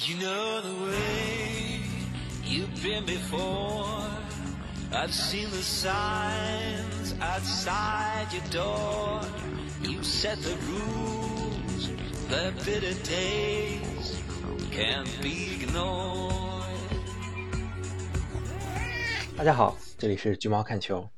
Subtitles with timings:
[0.00, 1.82] You know the way
[2.44, 4.06] you've been before.
[4.92, 9.22] I've seen the signs outside your door.
[9.82, 11.90] You set the rules,
[12.28, 14.22] the bitter taste
[14.70, 16.62] can't be ignored.
[19.36, 21.10] 大家好，这里是橘猫看球。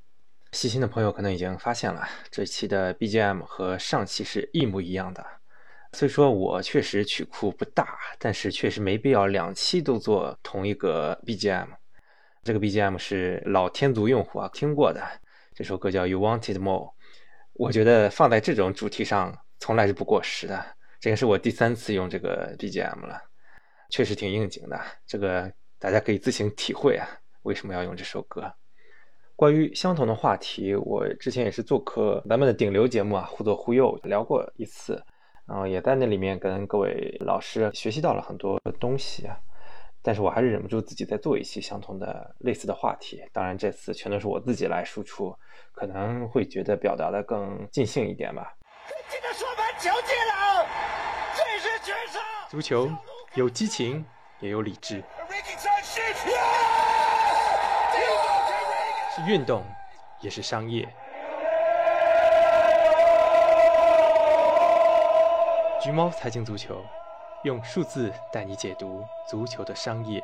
[0.52, 5.39] 细心的朋友可能已经发现了，这期的 BGM 和上期是一模一样的。
[5.92, 11.66] 虽说我确实曲库不大，但是确实没必要两期都做同一个 BGM。
[12.42, 15.02] 这个 BGM 是老天族用户啊听过的，
[15.54, 16.86] 这首歌叫《You Wanted More》，
[17.54, 20.64] 我觉得放在这种主题上从来是不过时的。
[21.00, 23.20] 这也是我第三次用这个 BGM 了，
[23.90, 24.80] 确实挺应景的。
[25.06, 27.06] 这个大家可以自行体会啊，
[27.42, 28.52] 为什么要用这首歌。
[29.34, 35.02] 关于相同的话题，我之前也是做客咱们的顶流节目啊，忽左忽右聊过一次。
[35.50, 39.36] 然后也在那里面跟各位老师学习到了很多东西啊，
[40.00, 43.20] 但是我还是忍不住自己再做一期相同的类似的话题。
[43.32, 45.36] 当然这次全都是我自己来输出，
[45.72, 48.54] 可能会觉得表达的更尽兴一点吧。
[49.08, 50.64] 记得说盘球技了，
[51.34, 52.88] 这是绝杀足球
[53.34, 54.06] 有激情，
[54.38, 55.02] 也有理智，
[59.16, 59.64] 是运动，
[60.20, 60.88] 也是商业。
[65.82, 66.84] 橘猫财经足球，
[67.42, 70.22] 用数字带你解读足球的商业。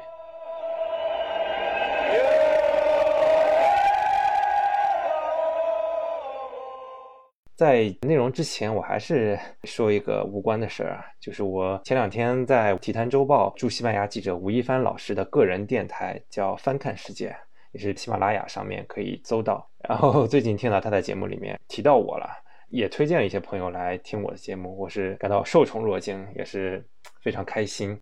[7.54, 17.34] 在内容之前，我还是说一个无关的事儿啊，就是我前两天在《体坛周报》驻西班牙记者吴一帆老师的个人电台叫“翻看世界”，
[17.72, 19.66] 也是喜马拉雅上面可以搜到。
[19.88, 22.28] 然后最近听到他在节目里面提到我了。
[22.68, 26.84] 也推荐了一些朋友来听我的节目，我是感到受宠若惊，也是
[27.22, 28.00] 非常开心。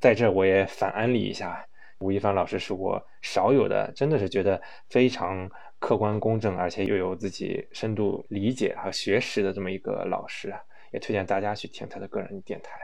[0.00, 1.66] 在这我也反安利一下，
[1.98, 10.54] 吴亦凡老师是我少有的，真的是觉得非常客观公正，而且又有自己深度理解和学识的这么一个老师，
[10.92, 12.78] 也推荐大家去听他的个人电台。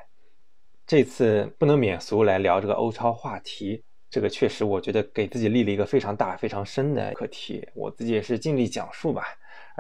[0.86, 9.22] 这次不能免俗来聊这个欧超话题，这个确实我觉得给自己立了一个非常大、非常深的课题，我自己也是尽力讲述吧。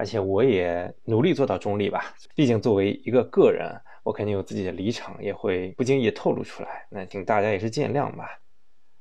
[0.00, 3.70] 而且我也努力做到中立吧，毕竟作为一个个人，
[4.02, 6.86] 我肯定有自己的立场，也会不经意透露出来。
[6.88, 8.40] 那请大家也是见谅吧。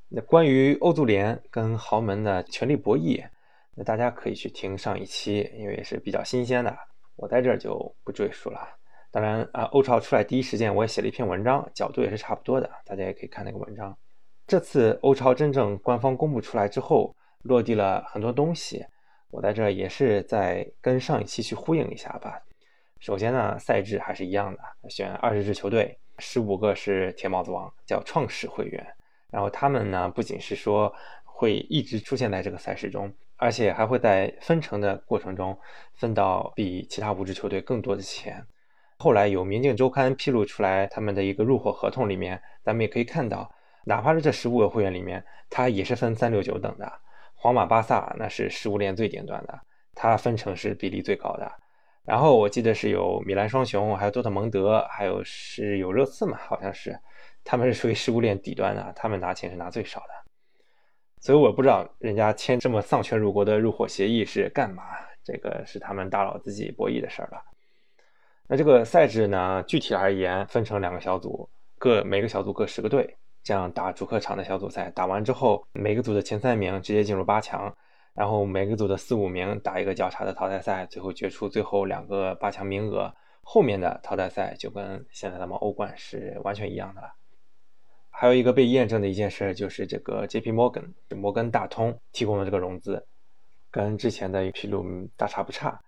[0.10, 3.26] 那关于欧足联跟豪门的权力博弈，
[3.76, 6.78] 那大家可以去听上一期，因为是比较新鲜的，
[7.16, 8.60] 我在这儿就不赘述了。
[9.10, 13.98] 当然啊，欧超出来第一时间，我也写了一篇文章，角度也是差不多的，大家也可以看那个文章。
[14.46, 18.86] 这次欧超真正官方公布出来之后，落地了很多东西。
[19.32, 22.42] 我在这也是在跟上一期去呼应一下吧。
[23.00, 24.60] 首先呢，赛制还是一样的，
[24.90, 28.86] 选二十支球队，十五个是铁帽子王，叫创始会员。
[29.30, 35.58] 然后他们呢，不仅是说会一直出现在这个赛事中，而且还会在分成的过程中
[35.94, 38.44] 分到比其他五支球队更多的钱。
[38.98, 43.50] 后来有明镜周刊披露出来他们的一个入伙合同里面，咱们也可以看到，
[43.86, 46.92] 哪怕是这十五个会员里面，他也是分三六九等的。
[47.42, 49.58] 皇马、巴萨那是食物链最顶端的，
[49.96, 51.50] 它分成是比例最高的。
[52.04, 57.00] 然后我记得是有米兰双雄，还有多特蒙德，还有是有热刺嘛，好像是，
[57.46, 60.08] 他们是属于食物链底端的，他们拿钱是拿最少的。
[61.22, 64.84] 所以我不知道人家签这么丧权辱国的入伙协议是干嘛，
[65.24, 67.42] 这个是他们大佬自己博弈的事儿了。
[68.48, 73.16] 那这个赛制呢，具体而言分成两个小组，各每个小组各十个队。
[73.50, 77.76] 这样打主客场的小组赛，打完之后，每个组的前三名直接进入八强，
[78.14, 83.12] 然后每个组的四五名打一个较差的淘汰赛，最后决出最后两个八强名额。
[83.42, 87.16] 后面的淘汰赛就跟现在咱们欧冠是完全一样的了。
[88.12, 90.52] 还有一个被验证的一件事，就是这个 J.P.
[90.52, 93.04] Morgan 摩根大通提供的这个融资，
[93.72, 94.86] 跟之前的披露
[95.18, 95.81] 大差不差。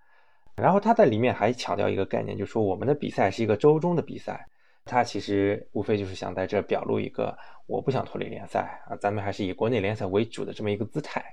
[0.55, 4.47] 然后他在里面还强调一个概念，就是说我们的比赛是一个周中的比赛。
[4.85, 7.37] 他其实无非就是想在这表露一个
[7.67, 11.23] 我不想脱离联赛啊，咱们还是以国内联赛为主的这么一个姿态。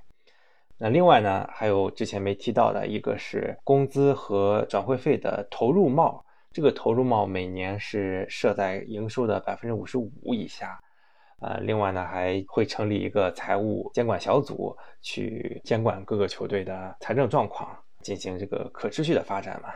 [0.76, 10.78] 那另外呢，还有之前没提到的一个是工资和转会费的投入帽，这个投入帽每年是设在营收的百分之五十五以下。
[11.40, 19.70] 呃，另外呢，还会成立一个财务监管小组，去监管各个球队的财政状况，进行这个可持续的发展嘛。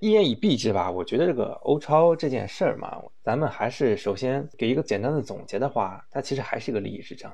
[0.00, 7.32] 一言以蔽之吧，我觉得这个欧超这件事儿嘛，咱们还是首先给一个简单的总结的话，它其实还是一个利益之争，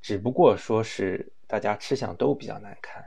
[0.00, 3.04] 只不过说是大家吃相都比较难看。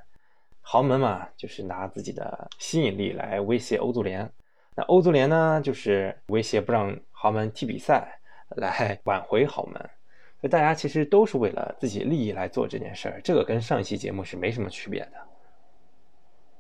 [0.62, 4.30] 豪门嘛，就是拿自己的吸引力来威胁欧足联，
[4.76, 8.20] 那欧足联呢，就是威胁不让豪门踢比赛，
[8.58, 9.76] 来挽回豪门，
[10.42, 15.29] 所以大家其实都是为了自己利益来做这件事儿，这个跟上一期节目是没什么区别的。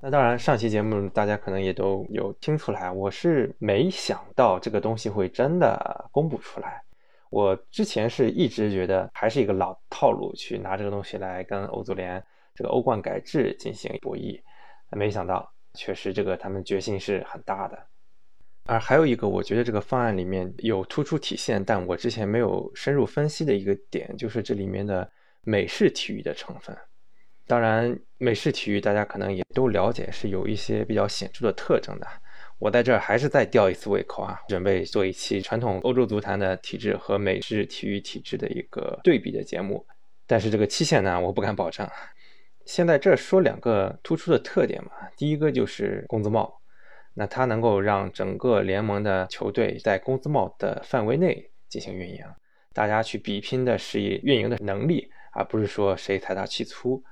[0.01, 6.81] 那当然，上期节目大家可能也都有听出来，我是没想到这个东西会真的公布出来。
[7.29, 12.23] 我之前是一直觉得还是一个老套路，去拿这个东西来跟欧足联
[12.55, 14.41] 这个欧冠改制进行博弈，
[14.91, 17.77] 没想到确实这个他们决心是很大的。
[18.67, 25.11] 而还有一个，我觉得这个方案里面有突出体现，但我之前没有深入分析的一个点，就是这里面的
[25.43, 26.77] 美式体育的成分。
[27.49, 32.05] 当然，美式体育大家可能也都了解，是有一些比较显著的特征的。
[32.59, 39.83] 我在这儿还是再吊一次胃口啊，准备做一期传统欧洲足坛的体制和美式体育体制的一个对比的节目。
[40.27, 41.89] 但是这个期限呢，我不敢保证。
[42.65, 46.61] 先在这说两个突出的特点嘛，第一个就是工资帽，
[47.15, 52.23] 那它能够让整个联盟的球队在工资帽的范围内进行运营，
[52.75, 57.03] 大家去比拼的是运营的能力，而不是说谁财大气粗。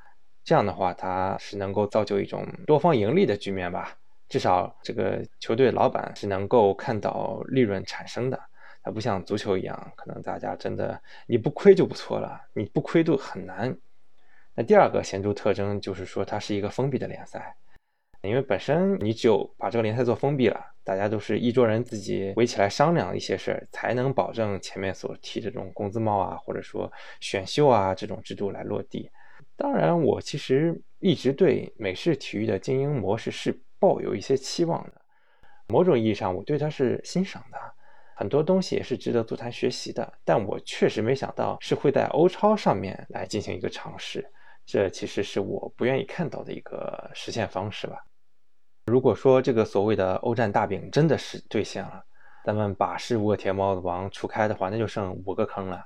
[0.47, 3.97] 这样的话，它是能够造就一种多方盈利的局面吧。
[4.29, 8.41] 至少这个球队老板是能够看到利润产生的，
[8.81, 13.77] 它不像足球一样，可能大家真的你不亏就不错了，你不亏都很难。
[14.55, 17.53] 那第二个显著特征就是说，它是一个封闭的联赛，
[18.21, 26.89] 因为本身你只有把这个联赛做封闭了，大家都是一桌人自己围起来商量一些事儿，才能保证前面所提这种工资帽啊，或者说
[27.19, 29.11] 选秀啊这种制度来落地。
[29.57, 33.59] 当然，我其实一直对美式体育的经营模式是。
[33.79, 34.93] 抱有一些期望的，
[35.67, 37.59] 某种意义上，我对他是欣赏的，
[38.15, 40.11] 很多东西也是值得足坛学习的。
[40.25, 44.27] 但我确实没想到是会在欧超上面来进行一个尝试，
[44.65, 48.03] 这其实是我不愿意看到的一个实现方式吧。
[48.87, 52.03] 如果说这个所谓的欧战大饼真的是兑现了，
[52.43, 55.85] 咱们把十五个铁帽子王除开的话，那就剩五个坑了。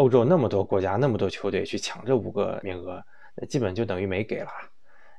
[0.00, 3.04] 欧洲那么多国家，那么多球队去抢这五个名额，
[3.34, 4.48] 那基本就等于没给了。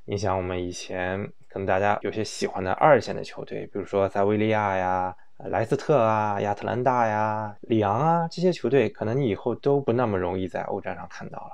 [0.05, 11.51] 你想，我们以前可能大家有些喜欢的二线的球队，比如说塞维利亚呀、莱斯特啊、亚特兰大呀、里昂啊这些球队，可能你以后都不那么容易在欧战上看到了。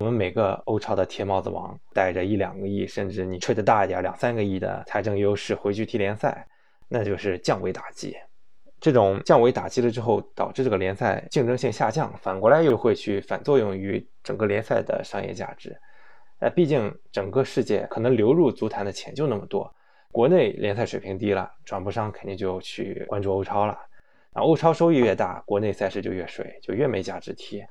[0.00, 6.46] 我们每个欧超的铁帽子王带着一两个亿，甚至你吹得大一点，两三个亿的财政优势回去踢联赛，
[6.86, 8.14] 那就是降维打击。
[8.80, 15.76] 这种降维打击了之后，导致这个联赛竞争性下降，反过来又会去反作用于整个联赛的商业价值。
[16.40, 19.74] 呃，毕竟整个世界可能流入足坛的钱就那么多，
[20.12, 23.76] 国内联赛水平低了，转播商肯定就去关注欧超了。
[24.32, 27.64] 那欧超收益越大，国内赛事就越水，就越没价值踢。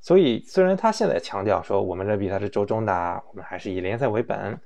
[0.00, 4.58] 所以，虽然他现在强调说我们这比赛是周中的，我们还是以联赛为本，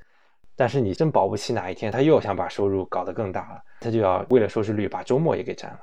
[0.56, 5.80] 但是你真保不齐哪一天他又想把收入搞得更大了，他就要为了收视率把周末也给占了。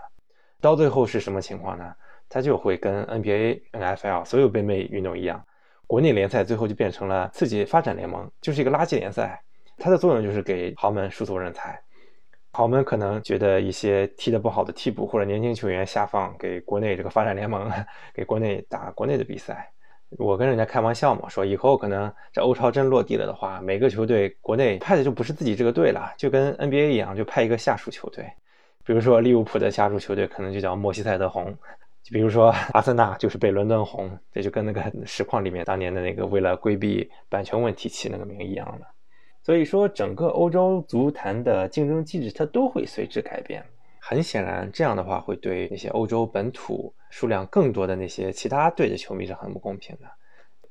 [0.60, 1.94] 到最后是什么情况呢？
[2.28, 5.46] 他就会跟 NBA、NFL 所有北美运动一样。
[5.86, 9.40] 国内联赛最后就变成了刺激发展联盟，就是一个垃圾联赛。
[9.78, 11.80] 它的作用就是给豪门输送人才。
[12.54, 17.70] 豪门可能觉得一些踢得不好的替补或者年轻球员下放给国内这个发展联盟，
[18.14, 19.72] 给国内打国内的比赛。
[20.18, 28.26] 我跟人家开玩笑嘛，说以后可能这欧超真落地了的话，每个球队国内派的就不是自己这个队了，就跟 NBA 一样，就派一个下属球队。
[28.86, 31.56] 比如说利物浦的下属球队可能就叫莫西塞德红。
[32.04, 38.86] 就比如说，阿森纳就是被伦敦红，这就跟那个实况里面当年的那个为了规避版权问题起那个名一样的。
[39.42, 43.64] 所以说，整个欧洲足坛的竞争机制它都会随之改变。
[44.00, 50.10] 很显然，这样的话会对那些欧洲本土数量更多的那些其他队的球迷是很不公平的。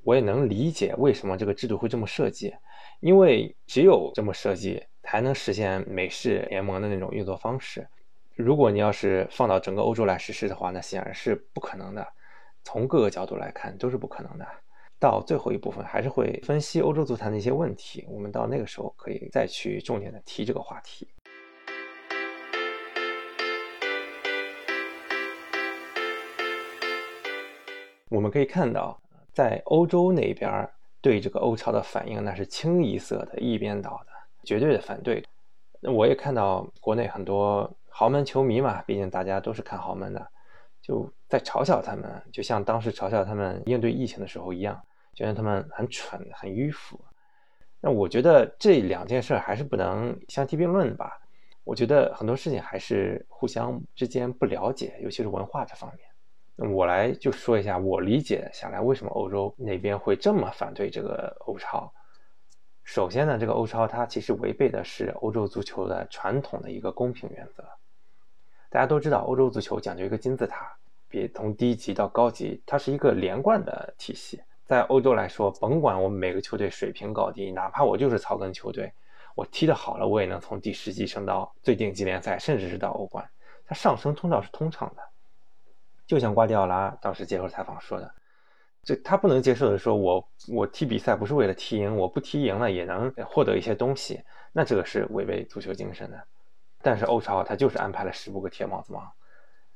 [0.02, 2.52] 我也能理解为什么这个制度会这么设计，
[2.98, 7.86] 因为只有这么设计，才能实现美式联盟的那种运作方式。
[8.34, 12.04] 如果你要是放到整个欧洲来实施的话，那显然是不可能的。
[12.64, 14.44] 从各个角度来看，都是不可能的。
[14.98, 18.04] 到最后一部分，还是会分析欧洲足坛的一些问题。
[18.08, 21.06] 我们到那个时候可以再去重点的提这个话题。
[28.12, 29.00] 我们可以看到，
[29.32, 30.68] 在欧洲那边
[31.00, 34.12] 对这个欧超的反应，那是清一色的一边倒的，
[34.44, 35.24] 绝对的反对。
[35.80, 37.70] 那我也看到国内很多。
[37.94, 40.26] 豪门球迷嘛，毕竟大家都是看豪门的，
[40.80, 46.98] 就在嘲笑他们，就像当时嘲笑他们应对疫情的时候一样，觉得他们很蠢、很迂腐。
[47.82, 51.20] 那我觉得这两件事还是不能相提并论吧。
[51.64, 56.08] 我觉得很多事情还是互相之间不了解，尤其是文化这方面。
[56.56, 61.92] 我来就说一下我理解下来为什么欧洲那边会这么反对这个欧超。
[62.84, 67.64] 首先呢，这个欧超它其实违背的是欧洲足球的传统的一个公平原则。
[68.68, 70.76] 大家都知道，欧洲足球讲究一个金字塔，
[71.08, 74.42] 比从低级到高级，它是一个连贯的体系。
[74.64, 78.92] 在欧洲来说，甭管我们每个球队水平高低，哪怕我就是草根球队，
[79.34, 83.28] 我踢得好了，我也能从第十级升到最顶级联赛，甚至是到欧冠。
[83.64, 85.02] 它上升通道是通畅的。
[86.12, 88.14] 就像瓜迪奥拉当时接受采访说的，
[88.82, 96.22] 这他不能接受的说，我我踢比赛不是为了踢赢，我不踢赢了也能获得一些东西，那这个是违背足球精神的。
[96.82, 99.10] 但是欧超他就是安排了十五个铁帽子王，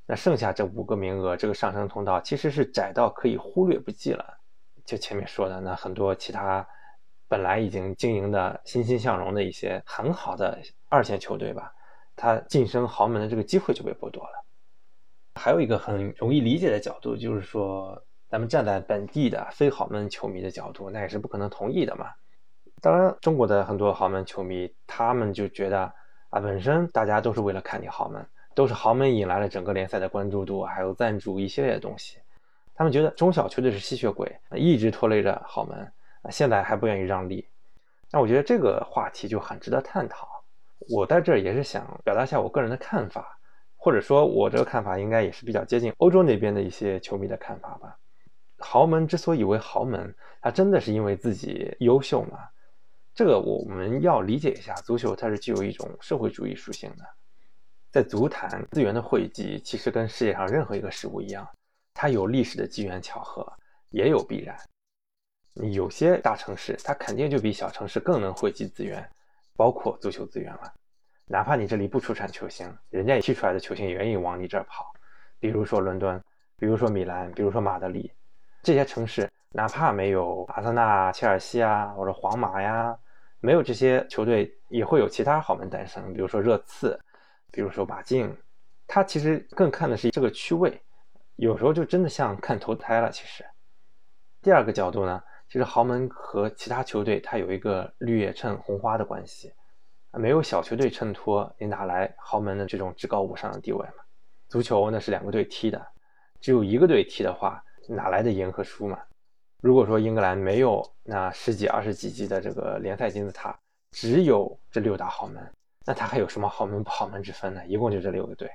[0.05, 4.37] 那剩下这五个名额，这个上升通道其实是窄到可以忽略不计了。
[4.85, 6.69] 就前面说的，那很多其他
[7.29, 11.73] 本来已经经营的欣欣向荣的一些很好的二线球队吧，
[12.15, 14.45] 他晋升豪门的这个机会就被剥夺了。
[15.37, 22.11] 还有一个很容易理解的角度，就是说咱们站在本地的非豪门球迷的角度，那也是不可能同意的嘛。
[22.81, 25.93] 当然，中国的很多豪门球迷，他们就觉得
[26.31, 32.19] 啊，本身大家都是为了看你豪门，都是豪门引来了整个联赛的关注度，还有赞助一系列的东西。
[32.75, 35.91] 他们觉得中小球队是吸血鬼，一直拖累着豪门，
[36.31, 37.47] 现在还不愿意让利。
[38.11, 40.29] 那我觉得这个话题就很值得探讨。
[40.91, 43.36] 我在这也是想表达一下我个人的看法，
[43.87, 47.97] 或者说，我这个看法应该也是比较接近欧洲那边的一些球迷的看法吧。
[48.59, 52.49] 豪门之所以为豪门，它真的是因为自己优秀吗？
[53.15, 57.05] 这个我们要理解一下，足球它是具有一种社会主义属性的。
[57.93, 61.49] 在足坛资源的汇集，其实跟世界上任何一个事物一样。
[61.95, 63.47] 它有历史的机缘巧合，
[63.91, 64.59] 也有必然。
[65.73, 69.09] 有些大城市，它肯定就比小城市更能汇集资源，
[69.55, 70.73] 包括足球资源了。
[71.29, 74.93] 哪怕你这里不出产球星，人家踢出来的球星也愿意往你这儿跑。
[75.41, 76.23] 比如说伦敦，
[76.57, 78.13] 比如说米兰，比如说马德里，
[78.63, 82.97] 这些城市哪怕没有阿森纳、切尔西啊，或者皇马呀，
[83.41, 86.13] 没有这些球队，也会有其他豪门诞生。
[86.13, 86.99] 比如说热刺，
[87.51, 88.35] 比如说马竞，
[88.87, 90.81] 他其实更看的是这个区位。
[91.35, 93.11] 有时候就真的像看投胎了。
[93.11, 93.45] 其实，
[94.41, 99.53] 第二个角度呢，其实豪门和其他球队它有一个绿叶衬红花的关系，
[100.13, 104.05] 没有小球队衬托，你哪来豪门的这种至高无上的地位嘛？
[104.49, 105.87] 足球那是两个队踢的，
[106.41, 108.99] 只有一个队踢的话，哪来的赢和输嘛？
[109.61, 113.59] 如果说英格兰没有那十几二十几级的这个联赛金字塔，
[113.91, 115.53] 只有这六大豪门，
[115.85, 117.67] 那他还有什么豪门不豪门之分呢？
[117.67, 118.51] 一共就这六个队。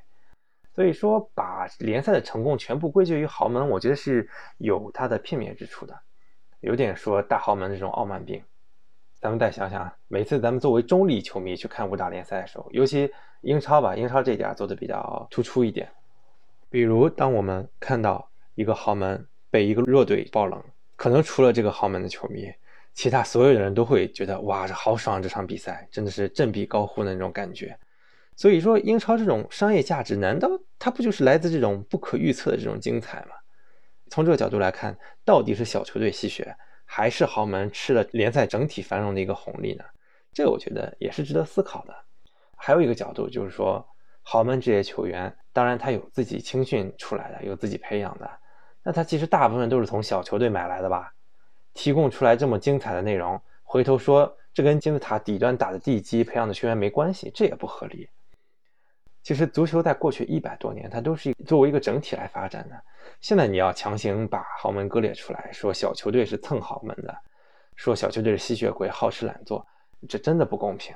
[0.74, 6.00] 所以说，把联赛的成功全部归结于豪门，我觉得是有它的片面之处的，
[6.62, 8.41] 有点说大豪门这种傲慢病。
[9.22, 13.08] 咱们再想想，每次咱们作为中立球迷去看五大联赛的时候，尤其
[13.42, 15.88] 英超吧，英超这点做的比较突出一点。
[16.72, 20.60] 比如，当我们看到一个豪门被一个弱队爆冷，
[20.96, 22.51] 可能除了这个豪门的球迷，
[22.96, 25.22] 其他所有的人都会觉得哇，这好爽！
[25.22, 27.78] 这场比赛真的是振臂高呼的那种感觉。
[28.36, 30.50] 所以说，英超这种商业价值，难道
[30.80, 33.36] 它不就是来自这种不可预测的这种精彩吗？
[34.10, 36.56] 从这个角度来看，到底是小球队吸血，
[36.93, 39.86] 还是豪门吃了联赛整体繁荣的一个红利呢？
[40.33, 41.95] 这个我觉得也是值得思考的。
[42.57, 43.88] 还有一个角度就是说，
[44.24, 48.29] 豪门这些球员，当然他有自己青训出来的，有自己培养的，
[48.83, 51.13] 那他其实大部分都是从小球队买来的吧？
[51.74, 58.10] 提供出来这么精彩的内容，回头说这跟金字塔底端打的地基培养的球员没关系，这也不合理。
[59.24, 62.82] 其实足球在过去一百多年，它都是作为一个整体来发展的。
[63.20, 67.16] 现在你要强行把豪门割裂出来，说小球队是蹭豪门的，
[67.75, 69.66] 说小球队是吸血鬼、好吃懒做，
[70.10, 70.96] 这真的不公平。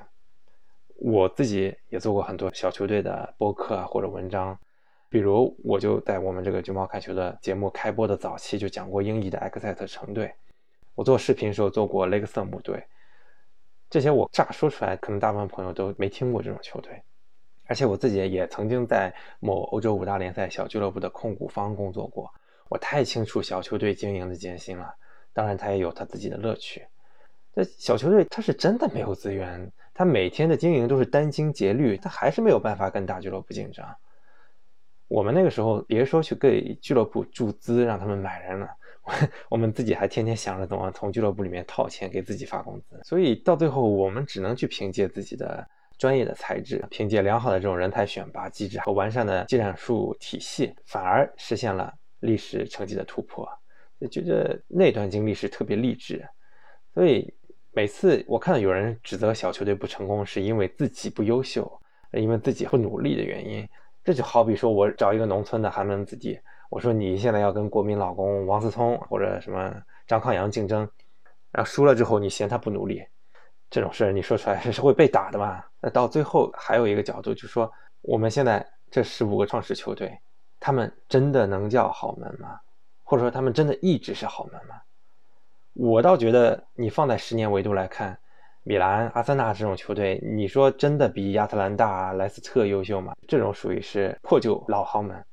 [0.98, 4.58] 我自己也做过很多小球队的播客啊或者文章，
[5.10, 10.34] 比如我就在我们这个橘猫看球的节目开播的早期就讲过英乙的埃克塞特城队，
[10.96, 12.84] 我做视频的时候做过雷克瑟姆队，
[13.89, 17.03] 这些我乍说出来，可能大部分朋友都没听过这种球队。
[17.67, 22.31] 而且我自己也曾经在某欧洲五大联赛小俱乐部的控股方工作过，
[22.69, 24.93] 我太清楚小球队经营的艰辛了。
[25.34, 26.86] 当然，他也有他自己的乐趣。
[27.53, 33.84] 这小球队他是真的没有资源，他每天的经营都是殚精竭虑，他还是没有办法跟大俱乐部竞争。
[35.07, 38.69] 我们那个时候别说去给俱乐部注资让他们买人了，
[39.50, 43.01] 我们自己还天天想着怎么从俱乐部里面套钱给自己发工资。
[43.03, 45.67] 所以到最后，我们只能去凭借自己的。
[45.97, 53.47] 专业的材质，凭借良好的这种人才选拔机制和完善的技战术体系，反而实现了历史成绩的突破。
[53.99, 56.25] 就觉得那段经历是特别励志。
[56.93, 57.33] 所以
[57.71, 61.69] 每次我看到有人指责小球队不成功，是因为自己不优秀，
[62.11, 63.67] 因为自己不努力的原因。
[64.03, 66.37] 这就好比说我找一个农村的寒门子弟，
[66.69, 69.73] 我说你现在要跟国民老公王思聪或者什么
[70.05, 70.87] 张康阳竞争，
[71.51, 73.03] 然后输了之后你嫌他不努力。
[73.69, 75.63] 这种事儿你说出来是会被打的嘛？
[75.85, 80.17] 那到最后还有一个角度，就是说我们现在这十五个创始球队，
[80.59, 82.59] 他们真的能叫豪门吗？
[83.03, 84.81] 或者说他们真的一直是豪门吗？
[85.73, 88.17] 我倒觉得，你放在十年维度来看，
[88.63, 93.13] 米兰、阿森纳这种球队，你说真的比亚特兰大、莱斯特优秀吗？
[93.27, 95.23] 这种属于是破旧老豪门。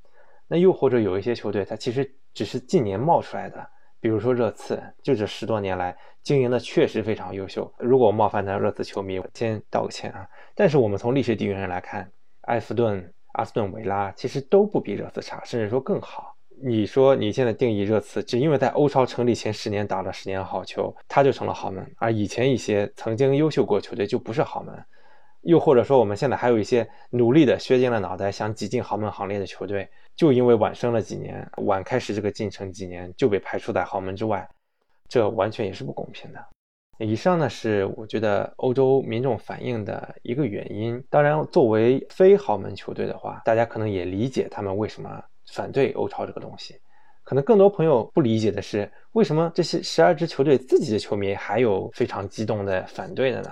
[0.48, 3.66] 那又或者有一些球队，它其实只是近年冒出来的，
[4.02, 7.72] 比如说热刺，就这十多年来经营的确实非常优秀。
[7.78, 10.26] 如果冒犯到热刺球迷，我先道个歉啊。
[10.56, 12.10] 但是我们从历史底蕴上来看，
[12.48, 16.36] 埃弗顿、阿斯顿维拉其实都不比热刺差，甚至说更好。
[16.64, 24.74] 你说你现在定义热刺，只因为在欧超成立前十年打了十年好球，他就成了豪门，而以前一些曾经优秀过球队就不是豪门。
[25.42, 34.48] 又或者说，我们现在还有一些努力的削尖了脑袋想挤进豪门行列的球队，就因为晚生了几年，晚开始这个进程几年，就被排除在豪门之外，
[35.08, 36.44] 这完全也是不公平的。
[36.98, 41.02] 以上呢是我觉得欧洲民众反映的一个原因。
[41.10, 45.22] 当然，作为非豪门球队的话，大家可能也理解他们为什么。
[45.52, 46.76] 反对欧超这个东西，
[47.24, 53.50] 可能更多朋友不理解的是，为什么这些十二支球队自己的球迷还有非常激动的反对的呢？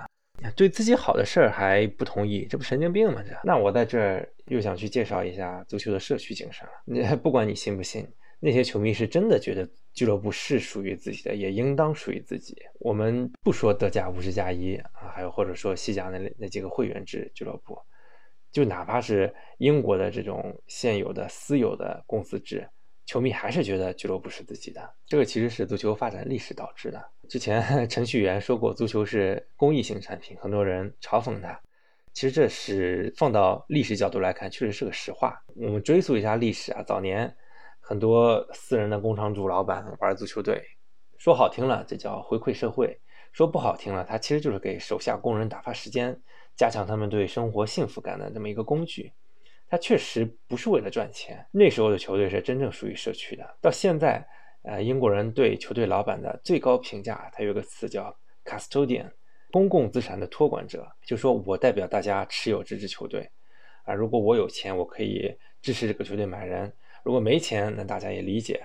[0.55, 3.21] 对自己好的事儿还不同意，这不神经病吗？
[3.21, 6.73] 这那我在这儿又想去介绍一下足球的社区精神了。
[6.85, 8.07] 你 不管你信不信，
[8.39, 12.57] 那些球迷是真的觉得俱乐部是属于自己的，也应当属于自己。
[12.79, 17.77] 我们不说德甲五十加一啊，还有或者说西甲那那几个会员制俱乐部。
[18.51, 22.67] 就哪怕是英国的这种现有的私有的公司制，
[23.11, 24.89] 球迷还是觉得俱乐部是自己的。
[25.05, 27.05] 这个其实是足球发展历史导致的。
[27.27, 31.59] 之前 程序员说过足球是公益性产品，很多人嘲讽他。
[32.13, 35.43] 其实这是放到历史角度来看，确实是个实话。
[35.57, 37.35] 我们追溯一下历史啊，早年
[37.81, 40.63] 很多私人的工厂主老板玩足球队，
[41.17, 42.97] 说好听了这叫回馈社会，
[43.33, 46.17] 说不好听了，他其实就是给手下工人打发时间。
[46.55, 49.11] 加强他们对生活幸福感的这么一个工具，
[49.71, 51.47] 他确实不是为了赚钱。
[51.49, 53.55] 那时候的球队是真正属于社区的。
[53.61, 54.27] 到现在，
[54.63, 59.09] 呃，英国人对球队老板的最高评价，他有个词叫 custodian，
[59.49, 63.31] 公共资产的托管者，就说我代表大家持有这支球队，
[63.85, 66.69] 啊，如果我有钱，我可以支持这个球队买人；
[67.01, 68.61] 如果没钱，那大家也理解，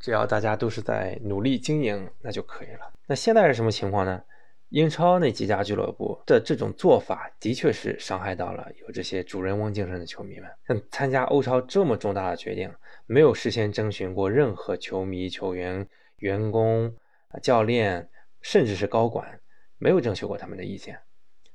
[0.00, 2.92] 只要大家都是在努力经营，那就可以了。
[3.06, 4.22] 那现在是什么情况呢？
[4.70, 10.50] 英超那几家俱乐部的这种做法，的确是伤害到了有这些主人翁精神的球迷们。
[10.66, 12.68] 像参加欧超这么重大的决定，
[13.06, 16.92] 没有事先征询过任何球迷、球员、员工、
[17.40, 18.08] 教练，
[18.42, 19.40] 甚至是高管，
[19.78, 20.98] 没有征求过他们的意见。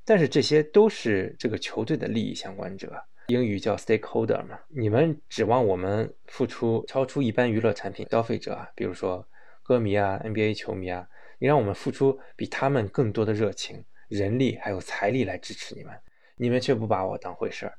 [0.06, 4.58] 但是这些都是这个球队的利益相关者，英语叫 stakeholder 嘛。
[4.68, 9.28] 你们指望我们付出超出一般娱乐产品消费者啊，比如说
[9.62, 11.06] 歌迷啊、NBA 球迷啊。
[11.42, 15.92] 你让我们付出比他们更多的热情、人力还有财力来支持你们，
[16.36, 17.74] 你们却不把我当回事儿，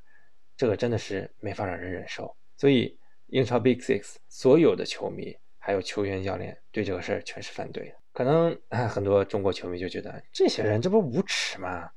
[0.54, 2.36] 这个真的是没法让人忍受。
[2.58, 2.98] 所以，
[3.28, 7.94] 英超 Big Six 所有的球迷还有球员、教练对这个事儿全是反对的。
[8.12, 11.90] 可能很多中国球迷就觉得这些人这不无耻吗？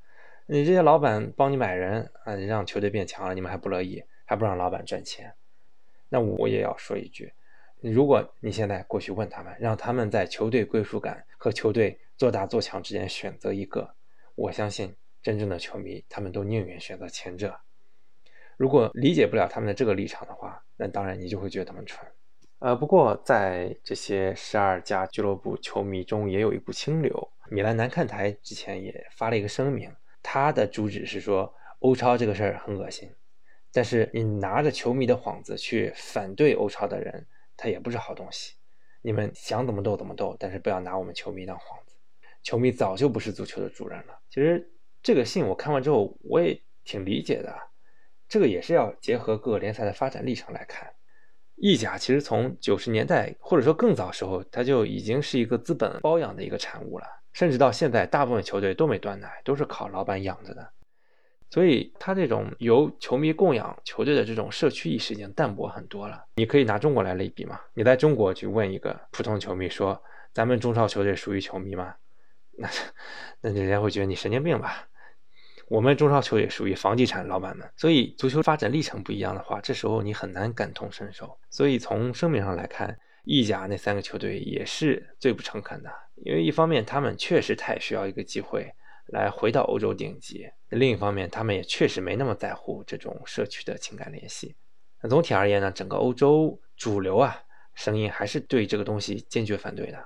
[0.45, 5.34] 你这些老板帮你买人啊，让球队变强了，你们还不乐意，还不让老板赚钱？
[6.08, 7.34] 那我也要说一句。
[7.80, 13.95] 如果你现在过去问他们，让他们在球队归属感和球队做大做强之间选择一个，
[14.36, 17.62] 我相信真正的球迷他们都宁愿选择前者。
[18.58, 22.06] 如果理解不了他们的这个立场的话，那当然你就会觉得他们蠢。
[22.60, 27.32] 呃，不过在这些十二家俱乐部球迷中也有一股清流。
[27.50, 33.13] 米兰南看台之前也发了一个声明，他的主旨是说欧超这个事儿很恶心，
[33.71, 37.28] 但是你拿着球迷的幌子去反对欧超的人。
[37.60, 38.54] 他也不是好东西，
[39.08, 41.96] 你们想怎么斗怎么斗，但是不要拿我们球迷当幌子。
[42.43, 44.20] 球迷早就不是足球的主人了。
[44.30, 44.70] 其实
[45.02, 47.58] 这个信我看完之后，我也挺理解的。
[48.28, 50.93] 这个也是要结合各个联赛的发展历程来看。
[51.56, 60.74] 意甲其实从九十年代或者说更早时候，它就已经是一个资本包养的一个产物了，甚至到现在，大部分球队都没断奶，都是靠老板养着的。
[61.50, 66.26] 所以，他这种由球迷供养球队的这种社区意识已经淡薄很多了。
[66.36, 67.60] 你可以拿中国来类比嘛？
[67.74, 71.96] 你在中国去问一个普通球迷说：“咱们中超球队属于球迷吗？”
[72.60, 72.68] 那
[73.42, 74.90] 那人家会觉得你神经病吧？
[75.70, 77.70] 我们中超球队属于房地产老板们。
[77.78, 81.40] 所以，足球发展历程不一样的话，这时候你很难感同身受。
[81.50, 88.74] 所以，从声明上来看，意甲那三个球队也是最不诚恳的，因为一方面他们确实太需要一个机会。
[89.08, 90.50] 来回到欧洲顶级。
[90.70, 94.56] 另一方面，他们也确实没那么在乎这种社区的情感联系。
[95.02, 97.43] 那总体而言呢，整个欧洲主流啊，
[97.74, 100.06] 声音还是对这个东西坚决反对的。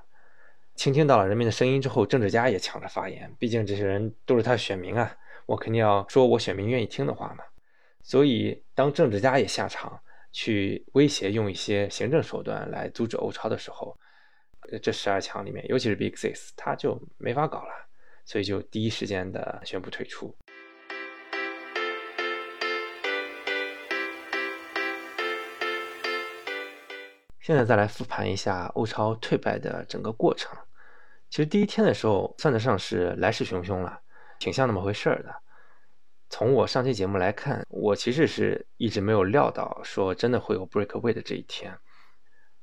[0.76, 7.44] 倾听到了人民的声音之后，政治家也抢着发言，毕竟这些人都是他的选民啊，我肯定要说我选民愿意听的话嘛。
[8.02, 13.98] 所以，当政治家也下场，去威胁用一些行政手段来阻止欧超的时候，
[14.82, 17.72] 这十二强里面，尤其是 Big Six，他就没法搞了，
[18.26, 20.36] 所以就第一时间的宣布退出。
[27.40, 30.56] 现在再来复盘一下欧超退败的整个过程。
[31.30, 34.00] 其实第一天的时候算得上是来势汹汹了，
[34.38, 35.34] 挺像那么回事儿的。
[36.30, 41.78] 从我上期节目来看，我其实是一直没有料到说真的会有 breakaway 的这一天。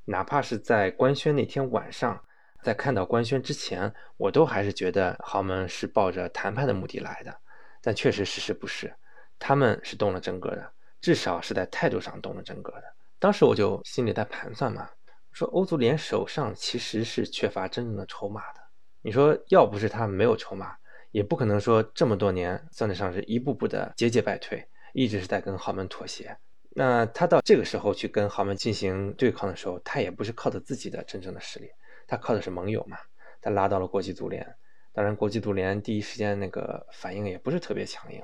[0.05, 2.23] 哪怕是在官宣那天晚上，
[2.63, 7.35] 在看到官宣之前，我都还是觉得豪门是抱着谈判的目的来的。
[7.81, 8.93] 但确实事实不是，
[9.37, 12.83] 他们是动了真格的，至少是在态度上动了真格的。
[13.17, 14.89] 当时我就心里在盘算嘛，
[15.31, 18.59] 说欧足联手上其实是缺乏真正的筹码的。
[19.01, 20.75] 你说要不是他没有筹码，
[21.11, 26.37] 也不可能说这么多年算得上是一步步的节节败退，一直是在跟豪门妥协。
[26.71, 31.69] 那他到这个时候去跟豪门进行对抗的时候，他也不是靠着自己的真正的实力，
[32.09, 32.97] 他靠的是盟友嘛。
[33.39, 34.45] 他拉到了国际足联，
[34.91, 38.21] 当然国际足联第一时间那个反应也不是特别强硬，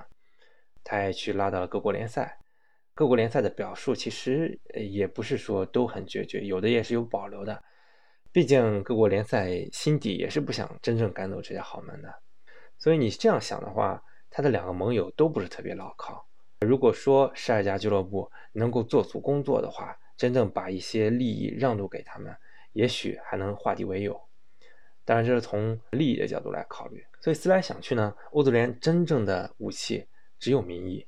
[0.83, 2.37] 他也去拉到了各国联赛。
[2.93, 7.63] 各国联赛的表述其实也不是说都很决绝，有的也是有保留的。
[8.31, 12.13] 毕竟各国联赛心底也是不想真正赶走这家豪门的。
[12.77, 16.27] 所以你这样想的话，他的两个盟友都不是特别牢靠。
[16.59, 22.35] 如果说十二家俱乐部能够做足工作的话，真正把一些利益让渡给他们，
[22.75, 24.21] 也许还能化敌为友。
[25.05, 27.03] 当然，这是从利益的角度来考虑。
[27.21, 30.05] 所以思来想去呢，欧足联真正的武器
[30.37, 31.07] 只有民意。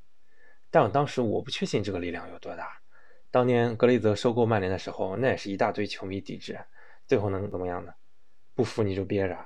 [0.72, 2.80] 但我当时我不确信这个力量有多大。
[3.30, 6.58] 当年格雷泽收购曼联的时候，那也是一大堆球迷抵制，
[7.06, 7.94] 最后能怎么样呢？
[8.56, 9.38] 不服你就憋着，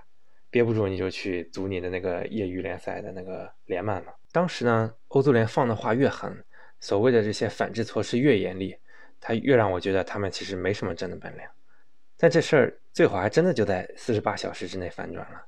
[0.49, 4.13] 憋不住你就去组你的那个业余联赛的那个联曼嘛。
[4.31, 6.45] 当时呢，欧足联放的话越狠，
[6.79, 8.77] 所谓的这些反制措施越严厉，
[9.19, 11.43] 他越让我觉得他们其实没什么真的本领。
[12.21, 15.43] 但这事儿最后还真的就在四十八小时之内反转了。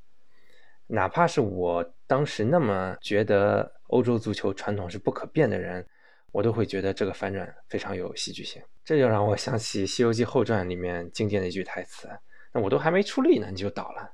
[0.87, 5.87] 哪怕是我当时那么觉得欧洲足球传统是不可变的人，
[6.31, 8.59] 我都会觉得这个反转非常有戏剧性。
[8.83, 12.09] 这就让我想起《西游记后传》里面经典的一句台词
[12.51, 14.11] ：“那我都还没出力呢，你就倒了。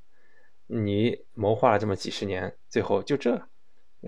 [0.68, 3.42] 你谋划了这么几十年，最后就这。”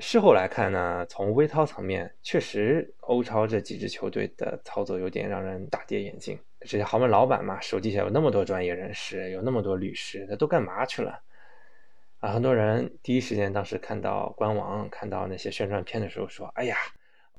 [0.01, 6.37] 事后来看呢，从微操层面，确实欧超这几支球队的操作有点让人大跌眼镜。
[6.62, 11.21] 这些豪门老板嘛，手底下有那么多专业人士，有那么多律师，他都干嘛去了？
[12.19, 16.78] 啊，很多人第一时间当时看到官网、看到那些宣传片的时候说：“哎呀，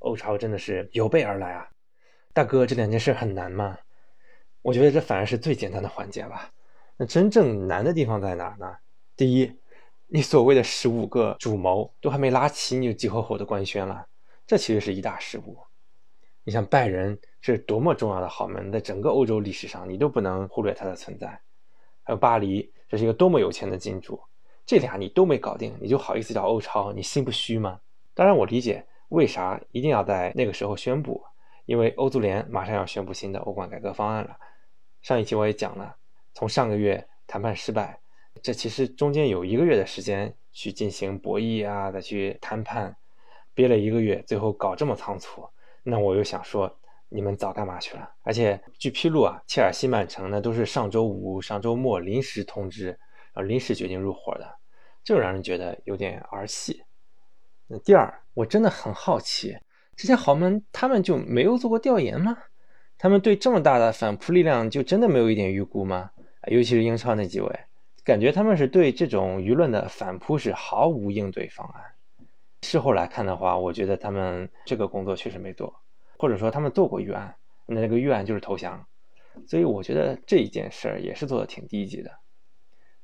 [0.01, 1.69] 欧超真的是有备而来啊！”
[2.35, 3.79] 大哥，这两件事很难吗？
[4.61, 6.53] 我觉得这反而是最简单的环节吧。
[6.97, 8.77] 那真正难的地方在哪呢？
[9.17, 9.57] 第一，
[10.09, 14.07] 你所谓的十五个主谋都还没拉齐，你就急吼吼的官宣了，
[14.47, 15.59] 这其实是一大失误。
[16.43, 21.29] 你像拜仁，是多么重要的豪门，在整个欧洲历史上，你都不能忽略它的存在。
[22.05, 24.19] 还有巴黎，这是一个多么有钱的金主。
[24.65, 26.93] 这俩你都没搞定，你就好意思叫欧超？
[26.93, 27.81] 你心不虚吗？
[28.15, 31.21] 当然，我理解为啥一定要在那个时候宣布，
[31.67, 34.37] 因为欧足联马上要宣布新的欧冠改革方案了。
[35.03, 35.97] 上一期我也讲了，
[36.33, 37.99] 从上个月谈判失败，
[38.41, 42.95] 这其实中间有一个月的时间去进行博弈啊，再去谈判，
[43.53, 45.49] 憋了一个月，最后搞这么仓促，
[45.83, 46.79] 那我又想说，
[47.13, 48.11] 你们早干嘛去了？
[48.23, 52.99] 而且据披露啊，切尔西、曼城呢都是上周五、上周末临时通知。
[53.35, 54.47] 然后临时决定入伙的，
[55.03, 56.83] 就让人觉得有点儿戏。
[57.67, 59.57] 那第二，我真的很好奇，
[59.97, 62.37] 这些豪门他们就没有做过调研吗？
[62.99, 66.11] 他们对这么大的反扑力量就真的没有一点预估吗？
[66.49, 67.61] 尤其是英超那几位，
[68.05, 71.83] 感觉他们是对这种舆论的反扑是毫无应对方案。
[72.61, 75.82] 事后来看的话，我觉得他们这个工作确实没做，
[76.23, 77.35] 或者说他们做过预案，
[77.67, 78.87] 那那个预案就是投降。
[79.45, 82.13] 所以我觉得这一件事儿也是做的挺低级的。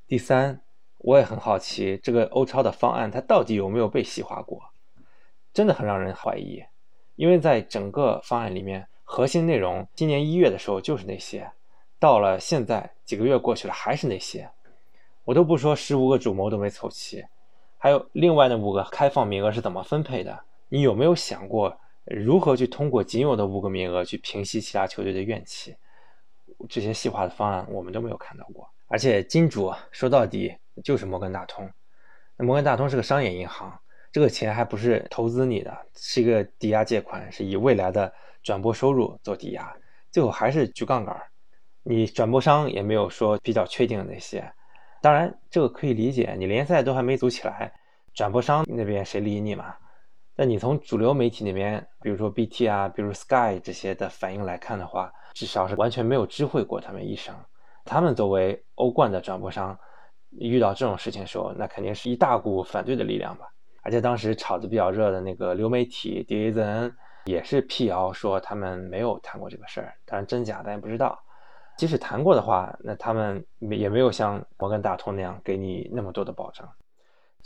[0.07, 0.61] 第三，
[0.99, 4.63] 我也很好奇，这个欧超的方案它到底有没有被细化过？
[5.53, 6.63] 真的很让人怀疑，
[7.17, 11.51] 因为在整个方案里面，核心内容今年一月的时候就是那些，
[11.99, 14.49] 到了现在几个月过去了还是那些，
[15.25, 17.25] 我都不说十五个主谋都没凑齐，
[17.79, 20.45] 还有另外那五个开放名额是怎么分配的？
[20.69, 25.77] 你有没有想过如何去通过仅有的五个名额去平息其他球队的怨气？
[26.69, 28.69] 这些细化的方案我们都没有看到过。
[28.87, 31.71] 而且金主说到底就是摩根大通，
[32.37, 33.79] 那摩根大通是个商业银行，
[34.11, 38.11] 这个钱还不是投资你的，是一个抵押借款，是以未来的
[38.43, 39.77] 转播收入做抵押，
[40.11, 41.15] 最后还是举杠杆。
[41.83, 44.51] 你转播商也没有说比较确定的那些，
[45.03, 47.73] 当然这个可以理解，你联赛都还没组起来，
[48.15, 49.77] 转播商那边谁理你嘛？
[50.41, 57.35] 那你从主流媒体那边，比如说 BT 啊，比如 Sky 这些的反应来看的话，至少是完全没有知会过他们一声。
[57.85, 59.77] 他们作为欧冠的转播商，
[60.39, 63.47] 遇到这种事情的时候，那肯定是一大股反对的力量吧。
[63.83, 66.93] 而且当时炒得比较热的那个流媒体 DAZN
[67.25, 71.19] 也是辟谣说他们没有谈过这个事儿，当然真假咱也不知道。
[71.77, 76.65] 即使谈过的话，那他们也没有像摩根大通那样给你那么多的保证。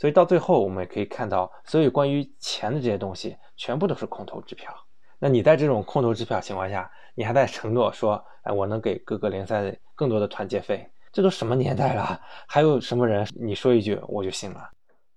[0.03, 4.69] 所以到最后，我们也可以看到，所有关于钱的这些东西，全部都是空头支票。
[5.17, 10.85] 那你在这种空头支票情况下，你还在承诺说，哎，我能给各个联赛更多的团结费？
[11.13, 12.19] 这都什么年代了？
[12.45, 14.69] 还有什么人你说一句我就信了？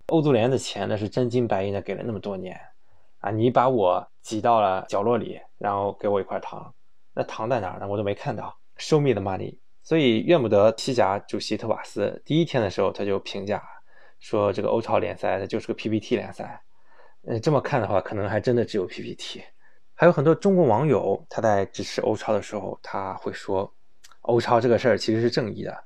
[0.07, 2.57] 欧足联的钱那是真金白银的给了那么多年，
[3.18, 6.72] 啊，你把我挤到了角落里，然后给我一块糖，
[7.12, 7.88] 那糖在哪儿呢？
[7.88, 8.57] 我都没看到。
[8.79, 9.59] Show me the money。
[9.83, 13.61] 所以怨不得西甲主席特瓦斯第一天的时候他就评价。
[14.18, 16.62] 说这个欧超联赛它就是个 PPT 联赛，
[17.26, 19.42] 呃，这么看的话，可能还真的只有 PPT。
[19.94, 23.72] 还有很多中国网友他在支持欧超的时候，他会说，
[24.22, 25.85] 欧超这个事儿其实是正义的，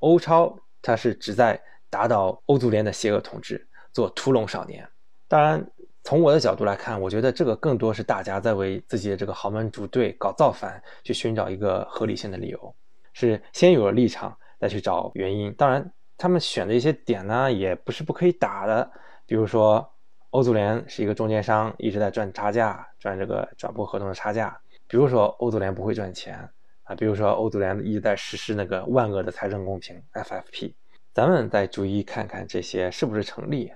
[0.00, 4.86] 欧超它是旨在打倒欧足联的邪恶统治，做屠龙少年。
[5.28, 5.64] 当然，
[6.02, 12.74] 从我的角度来看，我觉得这个更多是大家在为自己的这个豪门主队搞造反，去寻找一个合理性的理由，
[13.12, 15.52] 是先有了立场再去找原因。
[15.54, 15.92] 当然。
[16.18, 18.90] 他们选的一些点呢，也不是不可以打的。
[19.26, 19.92] 比如说，
[20.30, 24.58] 欧足联是一个中间商，一直在赚差价，赚这个转播合同的差价。
[24.86, 26.48] 比如说，欧足联不会赚钱
[26.84, 26.94] 啊。
[26.94, 30.74] 比如说，欧足联一直在实施那个万恶的财政公平 （FFP）。
[31.12, 33.72] 咱们再逐一看看这些是不是成立。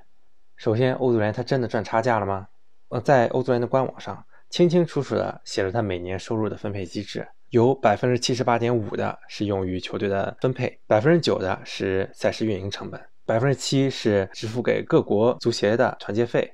[0.57, 2.49] 首先，欧足联它真的赚差价了吗？
[2.89, 7.27] 呃，在欧足联的官网上清清楚楚的写了它每年收入的分配机制。
[7.51, 16.53] 有百分之七十八点五的是用于球队的分配，百分之九的是赛事运营成本，百分之七是支付给各国足协的团结费，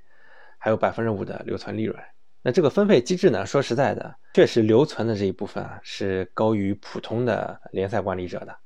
[0.56, 1.94] 还有百分之五的留存利润。
[2.40, 3.44] 那这个分配机制呢？
[3.44, 8.56] 说实在的，确实留存的这一部分啊是高于普通的联赛管理者的。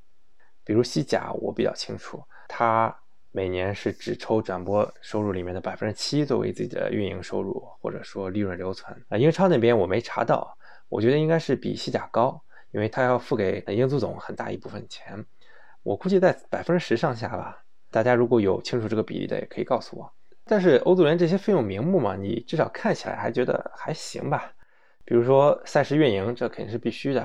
[0.64, 2.96] 比如西甲，我比较清楚，他
[3.32, 8.96] 每年是只抽转播收入里面的百分之七作为自己的运营收入，或者说利润留存。
[9.08, 10.56] 啊，英超那边我没查到。
[10.90, 15.24] 我觉得应该是比西甲高，因为他要付给英足总很大一部分钱，
[15.83, 17.64] 我估计在百分之十上下吧。
[17.90, 20.12] 大家如果有清楚这个比例的，也可以告诉我。
[20.44, 24.53] 但是欧足联这些费用名目嘛，你至少看起来还觉得还行吧。
[25.05, 27.22] 比如说赛事运营，这肯定是必须的；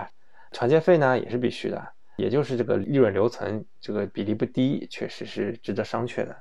[0.51, 1.93] 团建费呢，也是必须的。
[2.17, 6.35] 也就是这个利润留存这个比例不低，确实是值得商榷的。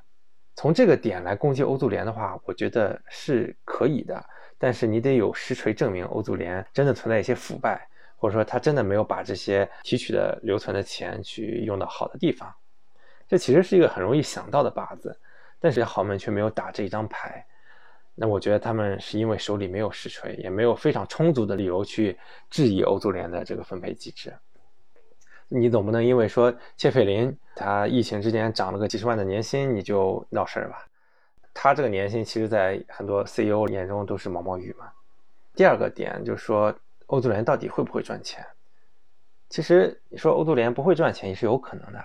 [0.54, 4.24] 从这个点来攻击欧足联的话，我觉得是可以的。
[4.56, 7.86] 但是你得有实锤证明欧足联真的存在一些腐败，
[8.16, 12.54] 或者说他真的没有把这些提取的留存的钱去用到好的地方。
[13.28, 15.18] 这其实是一个很容易想到的靶子，
[15.58, 17.44] 但是豪门却没有打这一张牌。
[18.14, 22.16] 那我觉得他们是因为手里没有实锤，也没有非常充足的理由去
[22.48, 24.32] 质疑欧足联的这个分配机制。
[25.48, 30.86] 你总不能因为说切菲林他疫情之间涨了个几十万的年薪，你就闹事儿吧？
[31.52, 34.90] 他这个年薪，其实，在很多 CEO 眼中都是毛毛雨嘛。
[35.54, 36.74] 第二个点就是说，
[37.06, 38.44] 欧足联到底会不会赚钱？
[39.48, 42.04] 其实你说欧足联不会赚钱也是有可能的，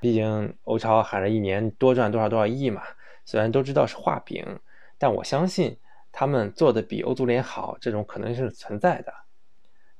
[0.00, 2.82] 毕竟欧超喊着一年多赚多少多少亿嘛。
[3.24, 4.58] 虽然都知道是画饼，
[4.98, 5.78] 但我相信
[6.12, 9.14] 他们做的比欧足联好，这种可能性是存在的。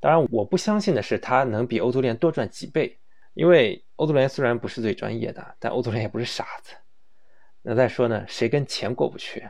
[0.01, 2.99] 当然，我不相信的是他能比欧足联多赚几倍，
[3.35, 6.75] 因为欧足联虽然不是最专业的，但欧足联也不是傻子。
[7.63, 8.25] 那再说呢？
[8.27, 9.49] 谁跟钱过不去？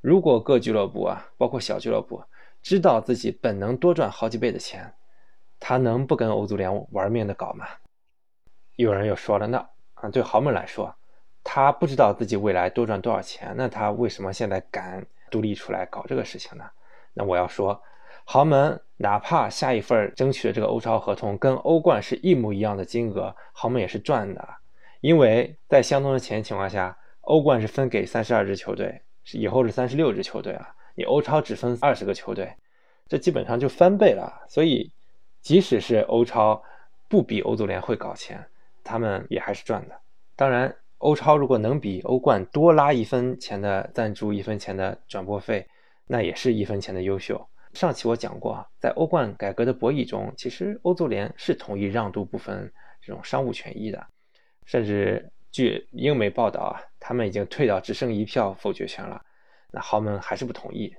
[0.00, 2.22] 如果各俱乐部啊，包括小俱乐部，
[2.62, 4.94] 知道自己本能多赚好几倍的钱，
[5.58, 7.66] 他能不跟欧足联玩命的搞吗？
[8.76, 10.94] 有人又说了，那啊，对豪门来说，
[11.42, 16.64] 他不知道自己未来多赚多少钱，那他为什么现在敢独立出来搞这个事情呢？
[17.12, 17.82] 那我要说，
[18.30, 24.46] 豪门哪怕下一份争取的这个欧超合同跟欧冠是一模一样的金额，豪门也是赚的，
[25.00, 26.94] 因为在相同的钱情况下。
[27.22, 30.74] 欧冠是分给三十二支球队，是以后是三十六支球队啊。
[30.94, 32.52] 你欧超只分二十个球队，
[33.06, 34.42] 这基本上就翻倍了。
[34.46, 34.90] 所以，
[35.40, 36.62] 即使是欧超
[37.08, 38.44] 不比欧足联会搞钱，
[38.84, 39.94] 他们也还是赚的。
[40.36, 45.66] 当然，欧超如果能比欧冠多拉一分钱的赞助，一分钱的转播费，
[46.06, 47.46] 那也是一分钱的优秀。
[47.78, 54.06] 上期我讲过啊，在欧冠改革的博弈中，其实欧足联是同意让渡部分这种商务权益的，
[54.64, 55.30] 甚至。
[55.50, 59.22] 据英媒报道啊，他们已经退到只剩一票否决权了，
[59.72, 60.94] 那豪门还是不同意。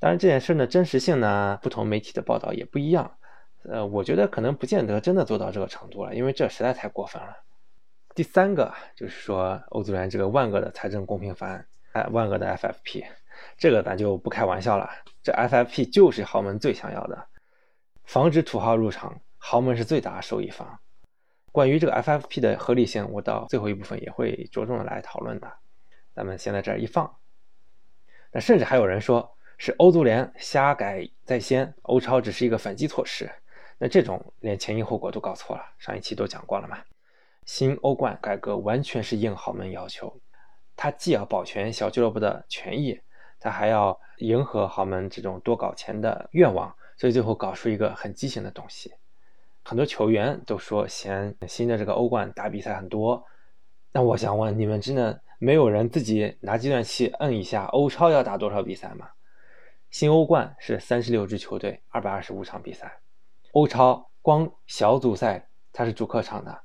[0.00, 3.16] 当然这件事的真实性呢，不同媒体的报道也不一样。
[3.62, 7.32] 呃，我觉得可能不见得真的做到这个程度了，因为这实在太过分了。
[8.12, 13.04] 第三个就是说，欧足联这个万恶的财政公平法案，哎，万恶的 FFP，
[13.56, 14.88] 这个咱就不开玩笑了。
[15.22, 17.26] 这 FFP 就是豪门最想要的，
[18.04, 20.80] 防止土豪入场，豪门是最大受益方。
[21.52, 25.52] 关于这个 FFP 的合理性，我到最后一部分也会着重的来讨论的。
[26.14, 27.16] 咱们先在这儿一放。
[28.32, 33.30] 那甚至还有人说是欧足联瞎改在先，欧超只是一个反击措施。
[33.78, 36.78] 那这种连前因后果都搞错了，上一期都讲过了嘛。
[37.46, 40.20] 新欧冠改革完全是应豪门要求，
[40.76, 43.00] 它既要保全小俱乐部的权益，
[43.40, 48.92] 他还要迎合豪门这种多搞钱的愿望，所以最后搞出一个很畸形的东西。
[49.64, 53.24] 很多球员都说嫌新的这个欧冠打比赛很多，
[53.92, 59.08] 那我想问你们，真的没有人自己拿计算器摁一下欧超要打多少比赛吗？
[59.90, 63.00] 新欧冠是三十六支球队，二百二十五场比赛，
[63.52, 66.60] 欧超光小组赛它是主客场的。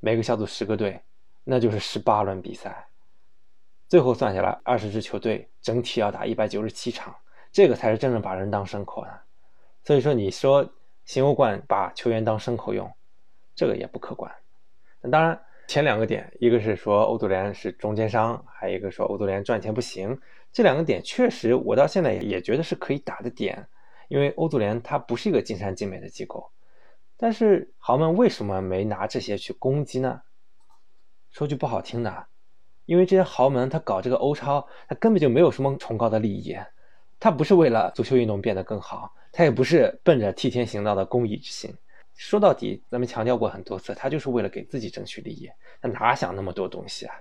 [0.00, 1.00] 每个小组十个队，
[1.44, 2.86] 那就是十八轮比赛，
[3.88, 7.14] 最后算下来二十支球队整体要打一百九十七场，
[7.52, 9.20] 这个才是真正把人当牲口的。
[9.84, 10.68] 所以说，你说
[11.04, 12.92] 新欧冠把球员当牲口用，
[13.54, 14.32] 这个也不客观。
[15.00, 20.20] 那当然，前两个点，一个是说欧足联是中间商，还有一个说欧足联赚钱不行，
[20.52, 23.68] 这两个点确实我到现在也觉得是可以打的点，
[24.08, 26.50] 因为欧足联它不是一个尽善尽美的机构。
[27.16, 30.22] 但是豪门为什么没拿这些去攻击呢？
[31.30, 32.26] 说句不好听的，
[32.86, 36.56] 因为这些豪门他搞这个欧超，他根本就没有什么崇高的利益，
[37.20, 41.72] 他不是为了足球运动变得更好，他也不是奔着替天行道的公益之心。
[42.14, 45.50] 说到底，咱们强调过很多次，他就是为了给自己争取利益，
[45.82, 47.14] 他哪想那么多东西啊？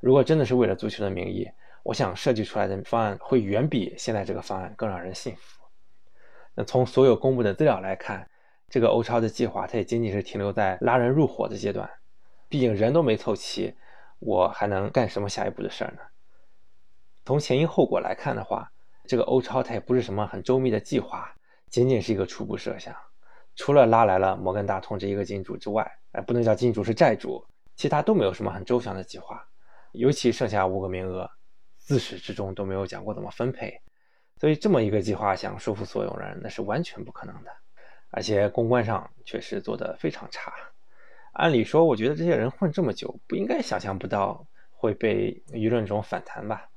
[0.00, 1.48] 如果真的是为了足球的名义，
[1.82, 5.62] 我想设计出来的方案会远比现在这个方案更让人信服。
[6.54, 8.28] 那从所有公布的资料来看。
[8.68, 11.90] 这个欧超的计划，它也仅仅是停留在拉人入伙的阶段，
[12.48, 13.74] 毕竟人都没凑齐，
[14.24, 16.00] 我还能干什么下一步的事儿呢？
[17.24, 18.70] 从前因后果来看的话，
[19.04, 21.34] 这个欧超它也不是什么很周密的计划，
[21.68, 22.94] 仅仅是一个初步设想。
[23.56, 29.44] 除了拉来了摩根大通这一个金主之外，哎，不能叫金主是债主，其他都没有什么很周详的计划。
[29.90, 31.28] 尤其剩下五个名额，
[31.78, 33.82] 自始至终都没有讲过怎么分配，
[34.38, 37.50] 所以这么一个计划想说服所有人，那是完全不可能的。
[38.12, 40.52] 而且公关上确实做得非常差。
[41.32, 46.68] 按理说，我觉得这些人混这么久，不应该想象不到会被舆论中反弹吧？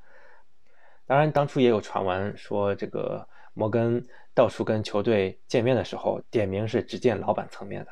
[1.05, 7.91] 当然，当初也有传闻说，这个摩根到处跟球队见面的时候，点名是只见老板层面的。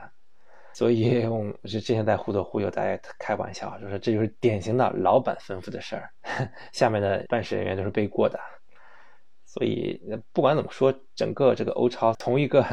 [0.74, 6.10] 所以，我们是之前在忽左忽右，大家开玩笑，就说这就是典型的老板吩咐的事儿，
[6.74, 8.40] 下面的办事人员都是背锅的。
[9.54, 12.66] 所以，不管怎么说，整个这个欧超从一个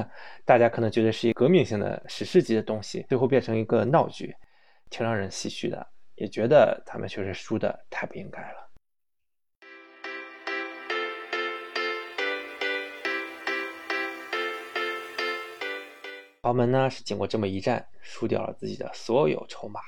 [0.46, 4.34] 大家可能觉得是一革命性的史诗级的东西，最后变成一个闹剧，
[4.88, 5.86] 挺让人唏嘘的。
[6.14, 8.70] 也觉得他们确实输的太不应该了。
[16.42, 19.80] 豪门呢是经过这么一战，输掉了自己的所有筹码。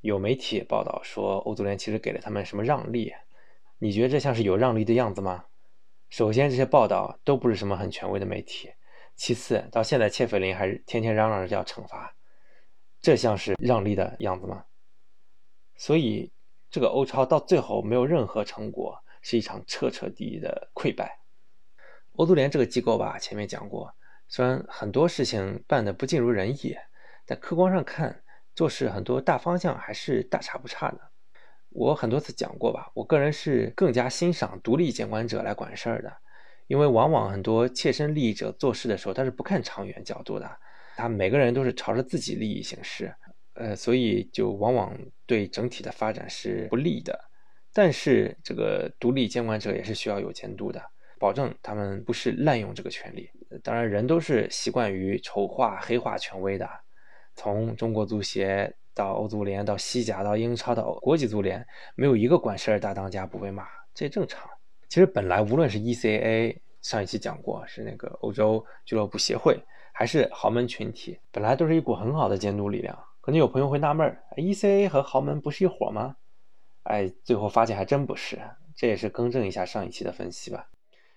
[0.00, 3.12] 有媒体报道说，欧足联其实给了他们什么让利？
[3.78, 5.44] 你觉得这像是有让利的样子吗？
[6.16, 8.72] 首先，这些报道都不是什么很权威的媒体。
[9.16, 12.16] 其次，到现在切菲林还是天天嚷嚷着要惩罚，
[13.02, 14.64] 这像是让利的样子吗？
[15.76, 16.32] 所以，
[16.70, 21.20] 这个欧超到最后没有任何成果，是一场彻彻底底的溃败。
[22.12, 23.94] 欧足联这个机构吧，前面讲过，
[24.26, 26.74] 虽然很多事情办得不尽如人意，
[27.26, 28.24] 但客观上看，
[28.54, 31.10] 做事很多大方向还是大差不差的。
[31.78, 36.10] 我很多次讲过吧，我个人是更加欣赏独立监管者来管事儿的，
[36.68, 40.50] 因为往往很多切身利益者做事的时候，他是不看长远角度的，
[40.96, 43.14] 他每个人都是朝着自己利益行事，
[43.52, 47.18] 呃，所以就往往对整体的发展是不利的。
[47.74, 50.82] 但是这个独立监管者也是需要有监督的，
[51.18, 53.30] 保证他们不是滥用这个权利。
[53.62, 56.66] 当然，人都是习惯于丑化、黑化权威的，
[57.34, 58.74] 从中国足协。
[58.96, 64.48] 到欧足联，到西甲，到英超，到国际足联，没有一个管事儿大当家不被骂，这正常。
[64.88, 69.62] 其实本来无论是 ECA，上一期讲过是那个欧洲俱乐部协会，
[69.92, 72.98] 还是豪门群体，本来都是一股很好的监督力量。
[73.20, 76.16] 可能有朋友会纳闷，ECA 和豪门不是一伙吗？
[76.84, 78.40] 哎，最后发现还真不是。
[78.74, 80.68] 这也是更正一下上一期的分析吧。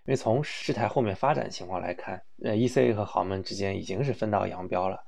[0.06, 5.02] 因为从事态后面发展情况来看，呃，ECA 和豪门之间已经是分道扬镳了。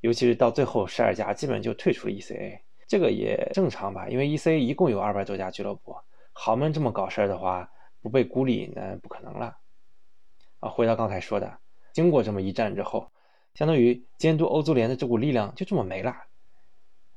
[0.00, 4.08] 尤其是到最后，十二家基本就退出了 ECA，这个也正常吧？
[4.08, 5.96] 因为 ECA 一共有二百多家俱乐部，
[6.32, 7.70] 豪门这么搞事儿的话，
[8.02, 9.56] 不被孤立那不可能了。
[10.60, 11.58] 啊，回到刚才说的，
[11.92, 13.10] 经过这么一战之后，
[13.54, 16.14] 相当于监督欧足联的这股力量就这么没了。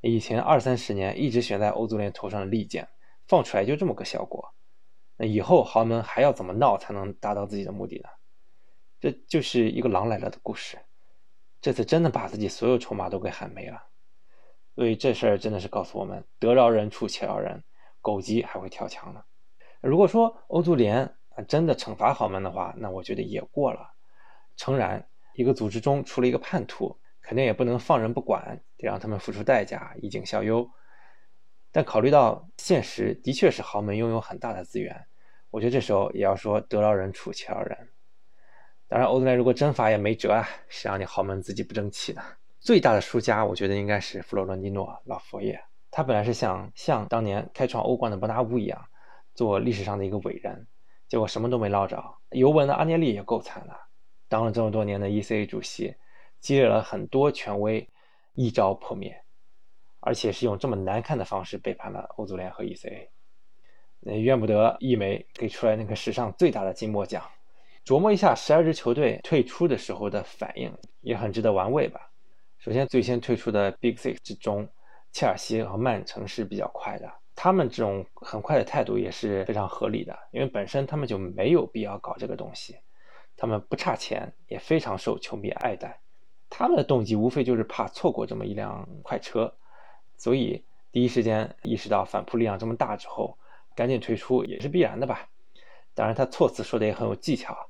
[0.00, 2.88] 以前二三十年一直悬在欧足联头上的利剑，
[3.28, 4.54] 放出来就这么个效果。
[5.18, 8.08] 那以后豪门还要怎么闹才能达到自己的目的呢？
[8.98, 10.78] 这就是一个狼来了的故事。
[11.60, 13.84] 这次真的把自己所有筹码都给喊没了。
[14.74, 17.62] 所以这事儿真的是告诉我们：得饶人处且饶人，
[18.00, 19.22] 狗急还会跳墙呢。
[19.80, 23.92] 如果说欧足联啊真的惩罚豪门的话，那我觉得也过了。
[24.56, 30.70] 诚然，一个组织中出了一个叛徒，肯定也不能放任不管，得让他们付出代价，以儆效尤。
[31.72, 35.06] 但考虑到现实，的确是豪门拥有很大的资源，
[35.50, 37.90] 我觉得这时候也要说得饶人处且饶人。
[38.90, 42.20] 当然，欧足联如果真罚也没辙啊，谁让你豪门自己不争气呢？
[42.58, 45.62] 最大的输家，我觉得应该是弗洛伦蒂诺老佛爷。
[45.92, 48.84] 他本来是想像当年开创欧冠的伯纳乌一样，
[49.32, 50.66] 做历史上的一个伟人，
[51.06, 52.02] 结果什么都没捞着。
[52.30, 53.72] 尤文的阿涅利也够惨的，
[54.28, 55.94] 当了这么多年的 ECA 主席，
[56.40, 57.88] 积累了很多权威，
[58.34, 59.22] 一朝破灭。
[60.00, 63.08] 而且是用这么难看的方式背叛了欧足联和 ECA，
[64.00, 67.22] 那怨不得一枚给出来那个史上最大的金墨奖。
[67.90, 72.08] 琢磨一下十二支球队退出的时候的反应，也很值得玩味吧。
[72.60, 74.68] 首先，最先退出的 Big Six 之中，
[75.10, 82.76] 切尔西和曼城是比较快的，他们这种很快的态度也是非常合理的，因为本身他们就没有必要搞这个东西，
[83.36, 85.98] 他们不差钱，也非常受球迷爱戴，
[86.48, 89.52] 他们的动机无非就是怕错过这么一辆快车。
[90.16, 93.36] 所以第一时间意识到反扑力量这么大之后，
[93.74, 95.28] 赶紧退出也是必然的吧。
[95.92, 97.68] 当然，他措辞说的也很有技巧，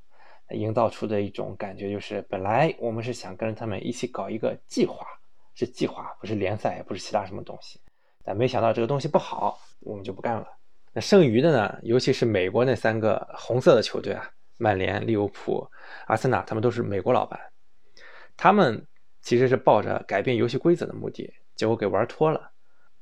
[0.52, 5.06] 营造出的一种感觉就是，本来我们是想跟着他们一起搞一个计划，
[5.54, 7.80] 是计划，不是联赛，也不是其他什么东西。
[8.24, 10.46] 但没想到这个东西不好，我们就不干了。
[10.92, 15.66] 那剩余的呢，尤其是美国那三个红色的球队啊，曼联、利物浦、
[16.06, 17.38] 阿森纳，他们都是美国老板，
[18.36, 18.84] 他们
[19.22, 21.32] 其实是抱着改变游戏规则的目的。
[21.54, 22.50] 结果给玩脱了，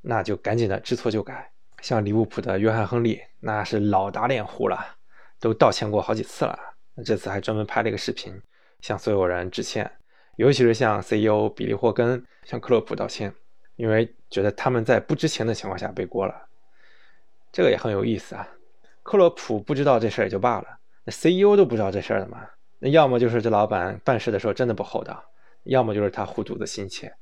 [0.01, 1.51] 那就赶紧的知错就改。
[1.81, 4.97] 像利物浦的约翰·亨利，那是老打脸糊了，
[5.39, 6.59] 都道歉过好几次了。
[7.03, 8.41] 这次还专门拍了一个视频，
[8.81, 9.89] 向所有人致歉，
[10.37, 13.33] 尤其是向 CEO 比利·霍根、向克洛普道歉，
[13.75, 16.47] 因为觉得他们在不知情的情况下背锅了。
[17.51, 18.47] 这个也很有意思啊。
[19.03, 20.67] 克洛普不知道这事儿也就罢了，
[21.03, 22.47] 那 CEO 都不知道这事儿的吗？
[22.79, 25.23] 那要么就是这老板办事的时候真的不厚道，
[25.63, 27.13] 要么就是他护犊子心切。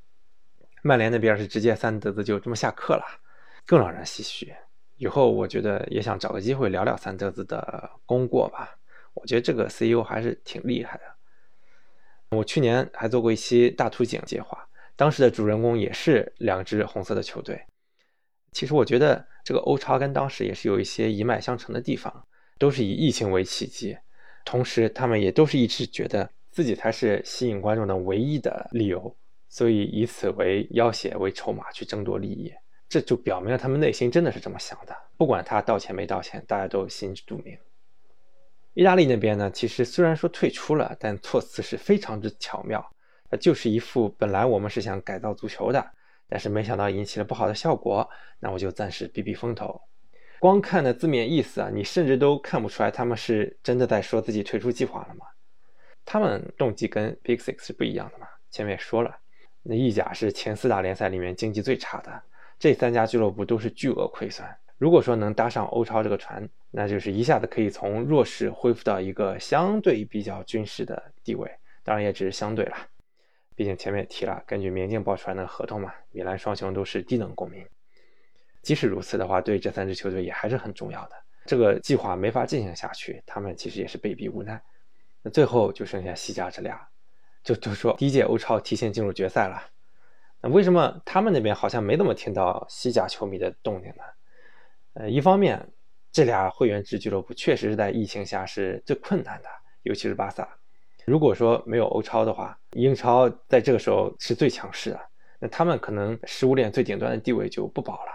[0.84, 3.04] 曼联那边是直接三德子就这么下课了，
[3.66, 4.54] 更让人唏嘘。
[4.98, 8.77] 以后我觉得也想找个机会聊聊三德子的功过吧。
[9.22, 11.03] 我觉得这个 CEO 还是挺厉害的。
[12.30, 17.61] 我去年还做过一期大图景计划，当时的主人公也是两支红色的球队。
[18.51, 23.97] 其实我觉得这个欧超跟当时也是有一些一脉相承的地方，都是以疫情为契机，
[24.43, 29.15] 同时他们也都是一直觉得自己才是吸引观众的唯一的理由。
[29.49, 32.53] 所以以此为要挟为筹码去争夺利益，
[32.89, 34.93] 这就表明了他们内心真的是这么想的。
[35.15, 37.57] 不管他道歉没道歉，大家都心知肚明。
[38.78, 42.88] 意大利那边呢，其实虽然说退出了，但措辞是非常之巧妙。
[43.28, 45.84] 那就是一副本来我们是想改造足球的，
[46.30, 48.08] 但是没想到引起了不好的效果，
[48.40, 49.82] 那我就暂时避避风头。
[50.38, 55.26] 光看的字面意思啊，你甚至都看不出来他们是真的在说自己退出计划了吗？
[56.06, 58.28] 他们动机跟 Big Six 是不一样的嘛？
[58.52, 59.18] 前面也说了。
[59.64, 62.22] 那意甲是前四大联赛里面经济最差的，
[62.60, 64.48] 这三家俱乐部都是巨额亏损。
[64.78, 71.52] 如果说能搭上欧超这个船，那就是一下子可以从弱势恢复到一个相对比较军事的地位。
[71.84, 72.78] 当然也只是相对了，
[73.56, 77.66] 毕竟前面也提了，根据明镜报出来的合同嘛，米兰双雄都是低能公民。
[78.62, 81.16] 即使如此的话，对这三支球队也还是很重要的。
[81.46, 84.62] 这个计划没法进行下去，他们其实也是被逼无奈。
[85.24, 86.88] 那最后就剩下西甲这俩。
[87.42, 89.64] 就就说第一届欧超提前进入决赛了，
[90.42, 94.04] 那为什么他们那边好像没怎么听到西甲球迷的动静呢？
[95.00, 95.64] 呃，一方面，
[96.12, 99.50] 这俩会员制俱乐部确实是在疫情下是最困难的，
[99.84, 100.48] 尤其是巴萨。
[101.06, 105.00] 如果说没有欧超的话，英超在这个时候是最强势的，
[105.38, 108.12] 那他们可能食物链最顶端的地位就不保了。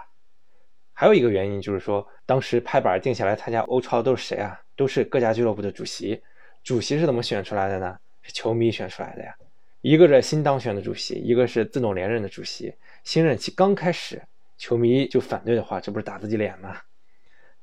[0.91, 4.59] 还有一个原因就是说，当时拍板定下来参加欧超都是谁啊？
[4.75, 6.21] 都是各家俱乐部的主席，
[6.63, 7.97] 主席是怎么选出来的呢？
[8.21, 9.33] 是球迷选出来的呀，
[9.79, 12.75] 一个是新当选的主席，一个是自动连任的主席。
[13.05, 14.21] 新任期刚开始，
[14.63, 16.79] 球迷就反对的话，这不是打自己脸吗？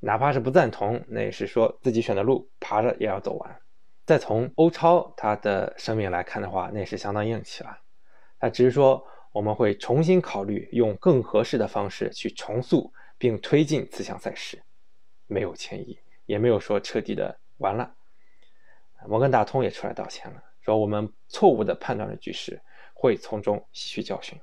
[0.01, 3.59] 哪怕是不赞同，那也是说自己选的路，爬着也要走完。
[4.05, 7.81] 再从欧超他的声明来看的话，那也是相当硬气了。
[8.39, 14.63] 他只是说我们会重新考虑，用更合适的方式去重塑并推进此项赛事，
[15.27, 17.95] 没有歉意，也没有说彻底的完了。
[19.09, 20.45] 摩根大通也出来道歉了。
[20.61, 22.61] 说我们错误的判断了局势，
[22.93, 24.39] 会从中吸取教训。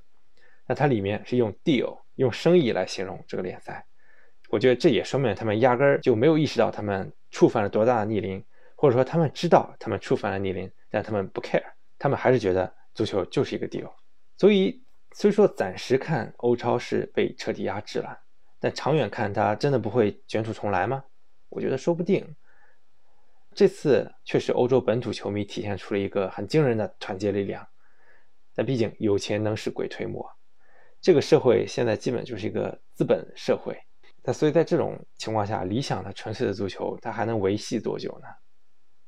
[0.68, 3.86] 那它里面是用 deal 用生意来形容这个联赛，
[4.50, 8.44] 我觉得这也说明他们压根儿就没有意识到他们触犯了多大的逆鳞，
[8.76, 11.64] 或者说他们知道他们触犯了逆鳞，但他们不 care，
[11.98, 13.92] 他们还是觉得足球就是一个 deal。
[14.38, 18.20] 所以，虽说暂时看欧超是被彻底压制了，
[18.60, 21.04] 但长远看，它真的不会卷土重来吗？
[21.50, 22.36] 我觉得说不定。
[23.56, 27.68] 这次确实，欧洲本土球迷体现出了一个很惊人的团结力量。
[28.54, 30.28] 但毕竟有钱能使鬼推磨，
[31.02, 33.78] 这个社会现在基本就是一个资本社会。
[34.24, 38.28] 那所以在这种情况下，理想的纯粹的足球，它还能维系多久呢？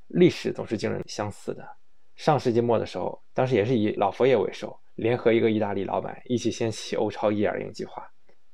[0.07, 1.67] 历史总是惊人相似的。
[2.15, 8.09] 上世纪末的时候，当时也是以老佛爷为首，联合一个意大利老板一起掀起欧超一二零计划。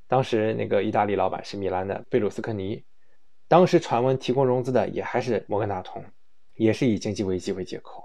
[0.08, 2.84] 当时那个意大利老板是米兰的贝鲁斯科尼，
[3.48, 6.04] 当时传闻提供融资的也还是摩根大通，
[6.56, 8.04] 也是以经济危机为借口。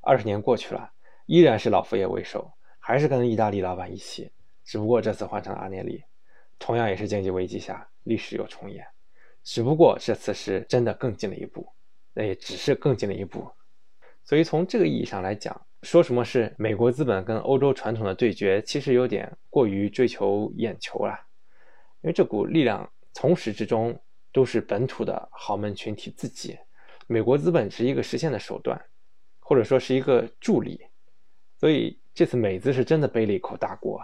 [0.00, 0.90] 二十年过去了，
[1.26, 4.30] 依然是老佛爷为首，还是跟意大利老板一起，
[4.68, 6.04] 只不过这次换成了阿涅利。
[6.58, 8.86] 同样也是经济危机下，历史又重演，
[9.42, 11.66] 只不过这次是真的更进了一步，
[12.12, 13.50] 那也只是更进了一步。
[14.24, 21.18] 所以从这个意义上来讲，说什么是美国资本跟欧洲传统的对决，其实有点过于追求眼球了。
[22.02, 23.98] 因为这股力量从始至终
[24.32, 26.58] 都是本土的豪门群体自己，
[27.06, 28.78] 美国资本是一个实现的手段，
[29.40, 30.84] 或者说是一个助力。
[31.56, 33.98] 所以这次美资是真的背了一口大锅。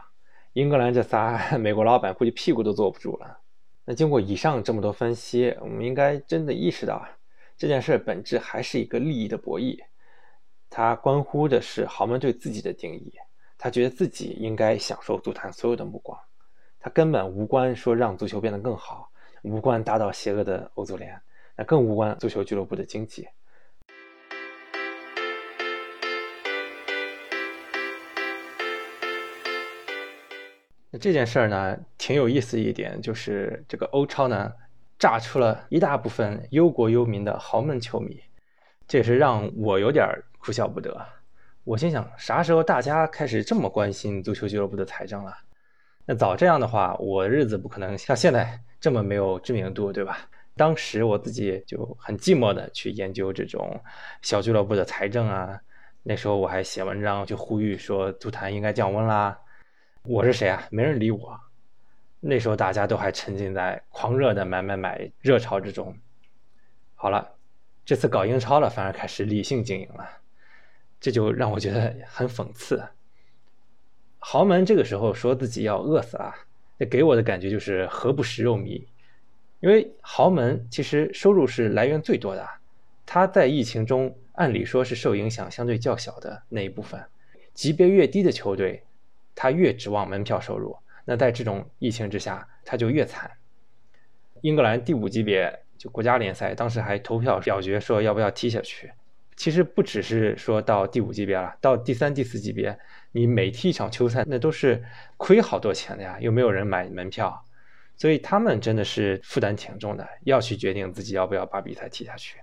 [0.54, 3.40] 英格兰这仨 美国老板估计屁股都坐不住了。
[3.84, 7.04] 那经过以上这么多分析，我们应该真的意识到，
[7.56, 9.76] 这件事本质还是一个利益的博弈。
[10.70, 13.12] 它关乎的是豪门对自己的定义，
[13.58, 16.16] 他觉得自己应该享受足坛所有的目光，
[16.78, 19.10] 他根本无关说让足球变得更好，
[19.42, 21.20] 无关打倒邪恶的欧足联，
[21.56, 23.26] 那更无关足球俱乐部的经济。
[31.00, 34.52] 这件事儿呢，挺有意思一点，就是这个欧超呢，
[34.98, 38.20] 炸出了一大部分忧国忧民的豪门球迷，
[38.86, 40.06] 这也是让我有点
[40.38, 41.06] 哭笑不得。
[41.64, 45.34] 我心想，啥时候大家开始这么关心足球俱乐部的财政了？
[46.06, 50.28] 那早这样的话，我日子不可能像现在这么没有知名度，对吧？
[50.56, 53.80] 当时我自己就很寂寞的去研究这种
[54.22, 55.58] 小俱乐部的财政啊，
[56.02, 59.36] 那时候我还写文章去呼吁说，足坛应该降温啦。
[60.06, 60.68] 我是谁啊？
[60.70, 61.40] 没人理我。
[62.20, 65.96] 那时候大家都还沉浸在狂热的买买买热潮之中。
[66.94, 67.36] 好了，
[67.86, 70.06] 这次搞英超了，反而开始理性经营了，
[71.00, 72.84] 这就让我觉得很讽刺。
[74.18, 76.34] 豪门这个时候说自己要饿死了，
[76.76, 78.84] 那给我的感觉就是何不食肉糜。
[79.60, 82.46] 因为豪门其实收入是来源最多的，
[83.06, 87.02] 他在疫情中按理说是受影响相对较小的那一部分，
[87.54, 88.84] 级别越低的球队。
[89.34, 93.30] 他越指望门票收入，那在这种疫情之下，他就越惨。
[94.42, 98.92] 英格兰第五级别就国家联赛，当时还投票表决说要不要踢下去。
[99.36, 102.78] 其实不只是说到第五级别了，到第三、第四级别，
[103.10, 104.84] 你每踢一场球赛，那都是
[105.16, 107.44] 亏好多钱的呀，又没有人买门票，
[107.96, 112.38] 所以他们真的是负担挺重的，要去决定自己要不要把比赛踢下去。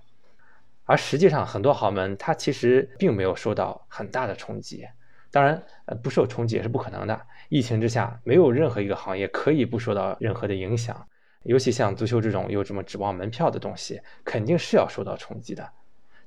[0.83, 4.85] 而实际上，很多豪门他其实并没有受到很大的冲击。
[5.31, 7.19] 当然，呃，不受冲击也是不可能的。
[7.49, 11.07] 疫情之下，没有任何一个行业可以不受到任何的影响。
[11.43, 15.67] 尤其像足球这种有这么指望门票的东西，肯定是要受到冲击的。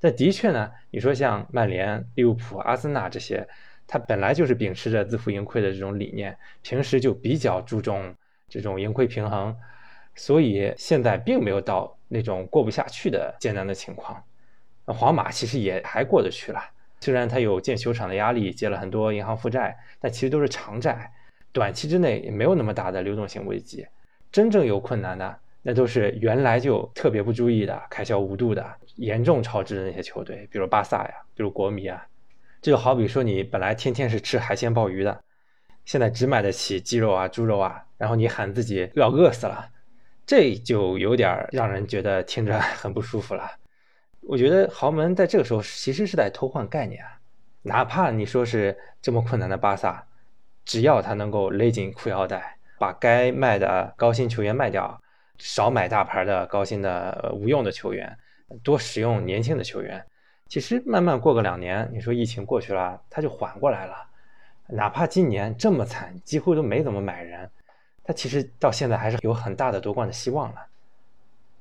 [0.00, 3.46] 但的确呢，你说像曼联、利物浦、阿森纳这些，
[3.86, 8.14] 它本来就是秉持着自负盈亏的这种理念，平时就比较注重
[8.48, 9.56] 这种盈亏平衡，
[10.14, 14.22] 所以现在并没有到那种过不下去的艰难的情况。
[14.86, 16.60] 皇马其实也还过得去了。
[17.04, 21.12] 虽然他有建球场的压力，借了很多银行负债，但其实都是长债，
[21.52, 23.86] 短期之内也没有那么大的流动性危机。
[24.32, 32.06] 真正有困难的，那都是原来就特别不注意的，开销无度的，严重超支的那些球队，比如巴萨呀，比如国米啊。
[32.62, 35.22] 这就好比说，你本来天天是吃海鲜鲍鱼的，
[35.84, 39.68] 现在只买得起鸡肉啊、猪肉啊，然后你喊自己要饿死了，
[40.24, 43.50] 这就有点让人觉得听着很不舒服了。
[44.26, 47.20] 我觉得豪门在这个时候其实是在偷换概念啊，
[47.62, 50.06] 哪怕你说是这么困难的巴萨，
[50.64, 55.00] 只要他能够勒紧裤腰带，把该卖的高薪球员卖掉，
[55.38, 58.16] 少买大牌的高薪的无用的球员，
[58.62, 60.04] 多使用年轻的球员，
[60.48, 63.94] 其实慢慢过个两年，你说疫情过去了，他就缓过来了。
[64.68, 67.50] 哪怕今年这么惨，几乎都没怎么买人，
[68.02, 70.66] 他其实到现在还是有很大的夺冠的希望了。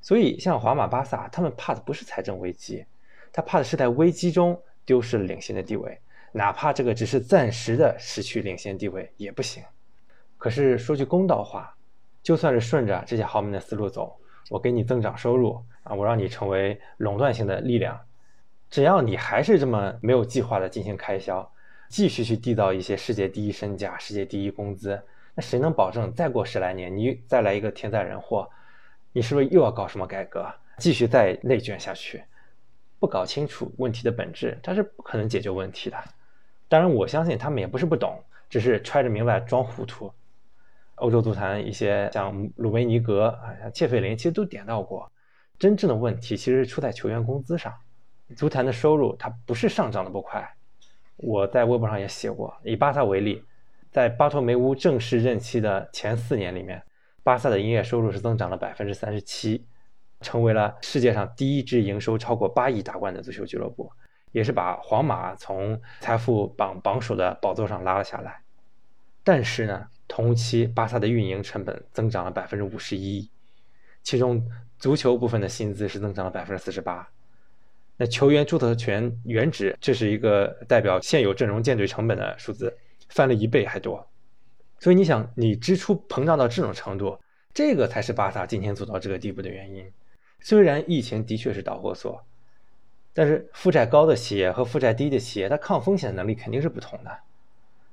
[0.04, 2.86] 所以，像皇马、巴萨，他们怕的不是财政危机，
[3.32, 5.98] 他怕的是在危机中丢失了领先的地位，
[6.34, 9.64] 哪怕这个只是暂时的失去领先地位也不行。
[10.38, 11.74] 可是说句公道话，
[12.22, 14.14] 就算是顺着这些豪门的思路走，
[14.50, 17.98] 我给你增长收入啊，我让你成为垄断性的力量，
[18.70, 21.50] 只要你还是这么没有计划的进行开销，
[21.88, 25.02] 继续去缔造一些世界第一身价、世界第一工资，
[25.34, 28.50] 那谁能保证再过十来年你再来一个天灾人祸，
[29.14, 32.24] 你是不是又要搞什么改革，继续再内卷下去？
[33.00, 35.98] 不搞清楚问题的本质，它是不可能解决问题的。
[36.68, 40.12] 当然，我相信他们也不是不懂，只是揣着明白装糊涂。
[40.96, 45.12] 欧洲足坛一些像鲁梅尼格啊、像切费林，其实都点到过，
[45.60, 47.74] 真正的问题其实是出在球员工资上。
[48.36, 50.48] 足坛的收入它不是上涨的不快。
[51.18, 53.44] 我在微博上也写过，以巴萨为例，
[53.92, 56.82] 在巴托梅乌正式任期的前四年里面，
[57.24, 59.66] 巴萨的营业收入是增长了百分之三十七。
[60.22, 63.92] 成为了世界上第一支营收超过八亿大关的足球俱乐部，
[64.32, 68.42] 也是把皇马从财富榜榜首的宝座上拉了下来。
[69.22, 73.30] 但是呢，同期巴萨的运营成本增长了百分之五十一，
[74.02, 74.50] 其中
[74.80, 77.06] 足球部分的薪资是增长了百分之四十八。
[77.98, 82.78] 那球员注册权原值，这是一个代表现有阵容建队成本的数字，
[83.10, 84.08] 翻了一倍还多。
[84.84, 87.18] 所以你想，你支出膨胀到这种程度，
[87.54, 89.90] 这个才是巴萨今天走到这个地步的原因。
[90.42, 92.22] 虽然疫情的确是导火索，
[93.14, 97.18] 但是负债高的企业和负债低的企业，它抗风险能力肯定是不同的。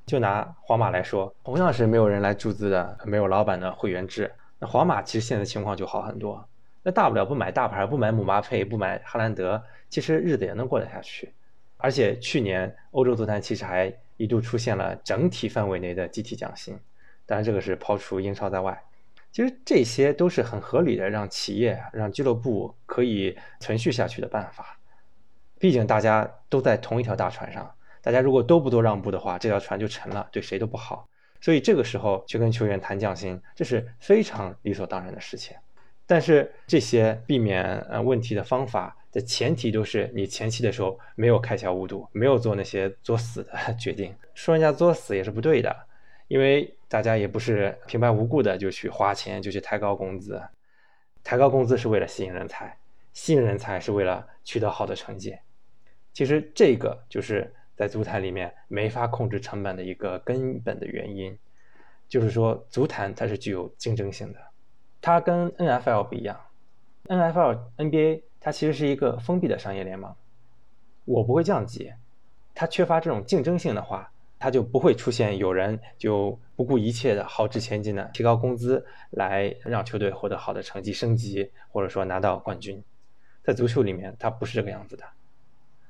[0.04, 6.44] 就拿皇马来说，同样是没有人来注资的，没有老板的会员制，那皇马其实现在情况就好很多。
[6.82, 11.32] 那大不了不买大牌，不买姆巴佩，不买哈兰德，其实日子也能过得下去。
[11.76, 16.78] 而且去年欧洲足坛其实还一度出现了整体范围内的集体降薪，
[17.24, 18.78] 当然这个是抛除英超在外。
[19.32, 24.78] 其实这些都是很合理的，让企业、让俱乐部可以存续下去的办法。
[25.58, 31.08] 毕竟大家都在同一条大船上，大家如果都不多让步的话，这条船就沉了，对谁都不好。
[31.40, 35.56] 所以这个时候去跟球员谈降薪，这是非常理所当然的事情。
[36.10, 44.12] 但是这些避免呃问题的方法的前提都是你前期的时候没有开窍无度，没有做那些作死的 决定。
[44.34, 45.86] 说人家作死也是不对的。
[46.26, 50.42] 因为大家也不是平白无故的就去花钱，就去抬高工资，
[51.22, 52.76] 抬高工资是为了吸引人才，
[53.12, 55.36] 吸引人才是为了取得好的成绩。
[56.12, 61.38] 其实这个就是在足坛里面没法控制成本的一个根本的原因，
[62.08, 64.40] 就是说足坛它是具有竞争性的，
[65.00, 66.40] 它跟 NFL 不一样
[67.06, 70.14] ，NFL、NBA 它其实是一个封闭的商业联盟，
[71.04, 71.92] 我不会降级，
[72.54, 74.10] 它缺乏这种竞争性的话。
[74.42, 82.82] 它就不会出现有人就不顾一切的豪掷千金的提高工资来让球队获得好的成绩升级，或者说拿到冠军。
[83.44, 85.04] 在足球里面，它不是这个样子的。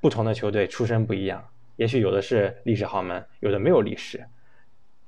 [0.01, 1.47] 不同的球队出身不一样，
[1.77, 4.27] 也许有的是历史豪门，有的没有历史。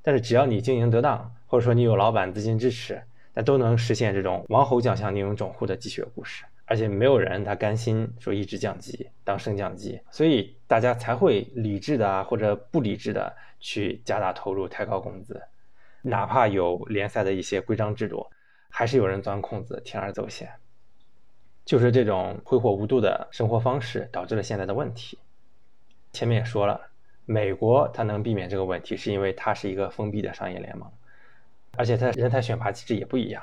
[0.03, 3.03] 但是只要你经营得当，或者说你有老板资金支持，
[3.35, 6.45] 那都能实现这种王侯将相宁有种乎的鸡血故事。
[6.65, 15.43] 而且没有人他甘心说一直降级当升降机，所以大家才会理智的啊或者不理智的去加大投入抬高工资，
[16.01, 18.27] 哪怕有联赛的一些规章制度，
[18.71, 20.49] 还是有人钻空子铤而走险。
[21.65, 25.19] 就是这种挥霍无度的生活方式导致了现在的问题。
[26.13, 26.81] 前面也说了，
[27.27, 30.91] 美国它能避免这个问题，是因为它是一个封闭的商业联盟，
[31.77, 33.43] 而且它人才选拔机制也不一样。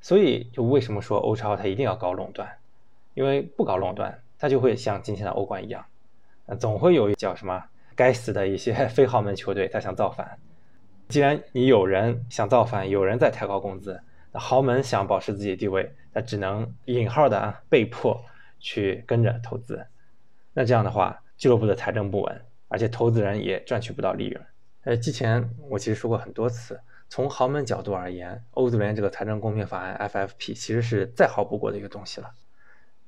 [0.00, 2.48] 所以，就为什么说欧超它一定要搞垄断？
[3.14, 5.84] 因为不搞垄断，它就会像今天的欧冠一样，
[6.60, 7.64] 总会有叫什么
[7.96, 10.38] 该死的一些 非豪门球队，他想造反。
[11.08, 18.22] 既然你有人想造反，有人在抬高工资，那豪门想保持自己的地位，他只能引号的啊被迫
[18.60, 19.84] 去跟着投资。
[20.52, 24.46] 那这样的话，俱乐部的财政不稳，而且投资人也赚取不到利润。
[24.84, 26.80] 呃，之前我其实说过很多次。
[27.08, 32.30] 从豪门角度而言，欧足联这个财政公平法案 FFP 其实是再好不过的一个东西了，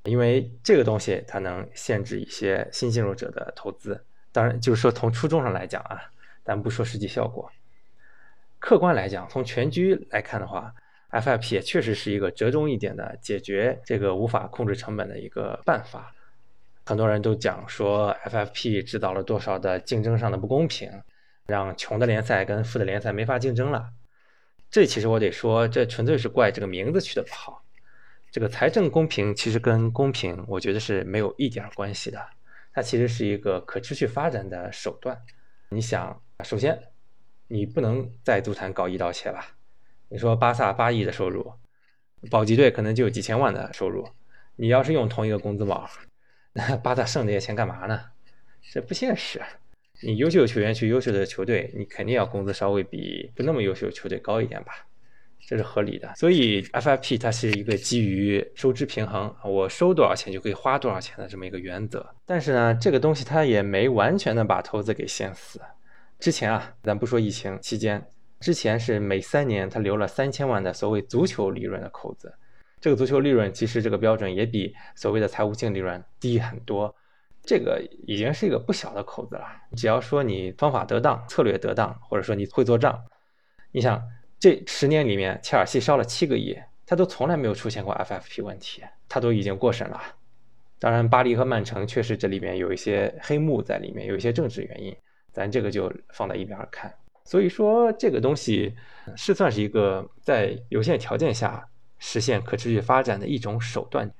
[0.03, 4.03] 因为这个东西它能限制一些新进入者的投资。
[4.31, 6.01] 当然，就是说从初衷上来讲啊，
[6.43, 7.51] 咱不说实际效果。
[8.59, 10.73] 客观来讲，从全局来看的话
[11.11, 16.15] ，FFP 也确实是一个折中一点的解决这个无法控制成本的一个办法。
[16.85, 20.89] 很多人都讲说 FFP 制造了多少的竞争上的不公平。
[21.47, 23.91] 让穷的联赛跟富的联赛没法竞争了，
[24.69, 27.63] 这其实我得说，这纯粹是怪这个名字取得不好。
[28.31, 32.25] 这个财政公平其实跟公平，我觉得是没有一点关系的。
[32.73, 35.21] 它其实是一个可持续发展的手段。
[35.67, 36.81] 你想，首先
[37.47, 39.57] 你不能在足坛搞一刀切吧？
[40.07, 41.53] 你说巴萨八亿的收入，
[42.29, 44.07] 保级队可能就有几千万的收入，
[44.55, 45.89] 你要是用同一个工资帽，
[46.53, 48.11] 那巴萨剩这些钱干嘛呢？
[48.71, 49.41] 这不现实。
[50.03, 54.73] 你优秀的球员去优秀的球队，你肯定要工资稍微比不那么优秀的球队高一点吧？
[55.47, 56.13] 这是合理的。
[56.15, 62.07] 所以 FFP 它是一个基于收支平衡，我收多少钱就可以花多少钱的这么一个原则。
[62.25, 65.59] 但是呢，这个东西它也没完全的把投资给限死。
[66.19, 68.03] 之前啊，咱不说疫情期间，
[68.39, 72.33] 之前是每三年它留了三千万的所谓足球利润的口子。
[72.79, 76.95] 这个足球利润其实这个标准也比所谓的财务净利润低很多。
[77.43, 79.45] 这个已经是一个不小的口子了。
[79.75, 83.03] 只要说你方法得当、策略得当，或者说你会做账，
[83.71, 84.01] 你想
[84.39, 89.99] 这十年里面，切尔西烧了七个亿，他都从来没有出现过 FFP 问题，他都已经过审了。
[90.79, 94.95] 当然，巴黎和曼城确实这里面有一些黑幕在里面，有一些政治原因，
[95.31, 96.93] 咱这个就放在一边看。
[97.23, 98.75] 所以说，这个东西
[99.15, 101.67] 是算是一个在有限条件下
[101.99, 104.11] 实现可持续发展的一种手段。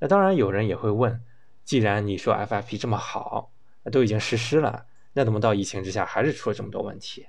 [0.00, 1.20] 那当然，有人也会问。
[1.64, 3.50] 既然你说 FFP 这么好，
[3.90, 7.26] 都已经实施了，那怎么到疫情之下还是出了这么多问题？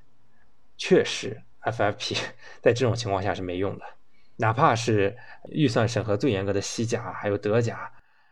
[0.78, 2.18] 确实，FFP
[2.62, 3.86] 在这种情况下是没用的，
[4.36, 5.16] 哪怕是
[5.50, 7.90] 预算审核最严格的西甲还有德甲，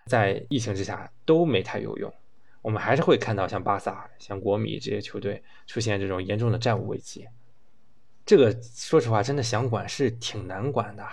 [0.08, 2.14] 在疫情之下都没太有用。
[2.62, 7.26] 我们还是会看到像巴萨、像国米这些球队出现这种严重的债务危机。
[8.26, 11.08] 这个说实话，真的想管是挺难管的，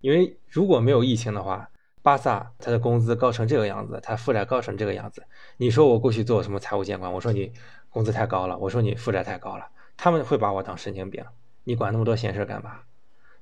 [0.00, 1.70] 因为如果没有疫情的话。
[2.04, 5.24] 巴萨他的工资高成这个样子，他负债高成这个样子，
[5.56, 7.10] 你说我过去做什么财务监管？
[7.10, 7.50] 我说你
[7.88, 11.24] 工资太高了，我说你负债太高了，他们会把我当神经病。
[11.64, 12.80] 你管那么多闲事干嘛？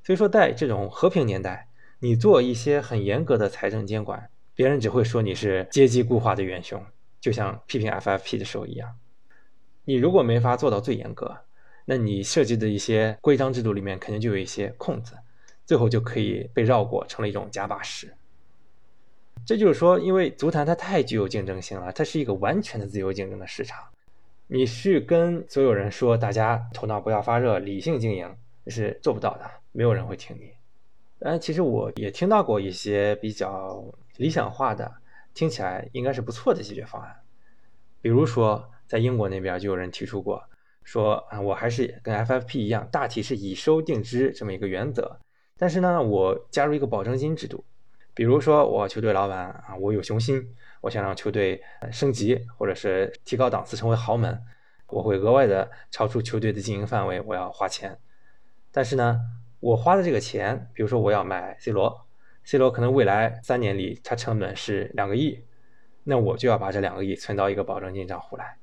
[0.04, 1.66] 所以说，在这种和平年代，
[1.98, 6.80] 你做一些很严格的财政监管，别人只会说你是阶级固化的元凶，
[7.20, 8.94] 就像批评 FFP 的时候一样。
[9.86, 11.38] 你如果没法做到最严格，
[11.86, 15.16] 那你设计的一些规章制度里面肯定就有一些空子，
[15.66, 18.14] 最后就可以被绕过，成了一种假把式。
[19.45, 23.85] 这就是说，因为足坛它太具有竞争性了，它是一个完全的自由竞争的市场。
[24.47, 28.37] 你去跟所有人说，大家头脑不要发热，理性经营，
[28.68, 30.53] 是做不到的，没有人会听你。
[31.18, 33.85] 但其实我也听到过一些比较
[34.16, 34.93] 理想化的，
[35.35, 37.16] 听起来应该是不错的解决方案。
[38.01, 40.43] 比如说，在英国那边就有人提出过，
[40.85, 45.18] 说啊，我还是跟 FFP 一样，大体是以收定支这么一个原则，
[45.57, 47.64] 但是呢，我加入一个保证金制度。
[48.14, 54.38] 比如说，我球队老板啊，我有雄心，我想让球队升级，或者是提高档次，成为豪门，
[54.88, 57.98] 我会额外的超出球队的经营范围，我要花钱。
[58.70, 59.18] 但是呢，
[59.60, 62.06] 我花的这个钱，比如说我要买 C 罗
[62.44, 65.42] ，C 罗可能未来三年里他成本是两个亿，
[66.04, 68.58] 那我就要把这两个亿存到一个保证金账户来。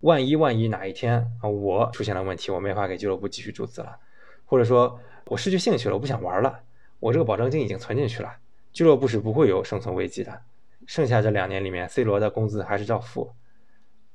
[0.00, 3.98] 万一万一哪一天啊我出现了问题，我没法给俱乐部继续注资了，
[4.46, 6.60] 或者说我失去兴趣了，我不想玩了，
[7.00, 8.34] 我这个保证金已经存进去了。
[8.74, 10.42] 俱乐部是不会有生存危机的，
[10.84, 13.30] 剩下这两年里面，C 罗的工资还是照付。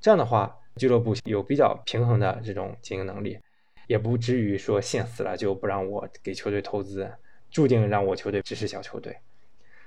[0.02, 3.40] 这样的话，俱乐部有比较平衡的这种经营能力，
[3.88, 7.10] 也不至于说限死了就不让我给球队投资，
[7.50, 9.16] 注定让我球队只是小球队。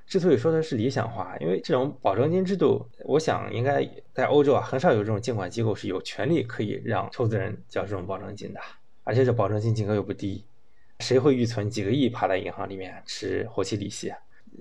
[0.06, 8.60] 之所以说的是理想化，因为这种保证金制度，我想应该在欧洲啊，很少有这种监管机构是有权利可以让投资人交这种保证金的，
[9.04, 10.46] 而且这保证金金额又不低，
[11.00, 14.10] 谁会预存几个亿趴在银行里面吃活期利息？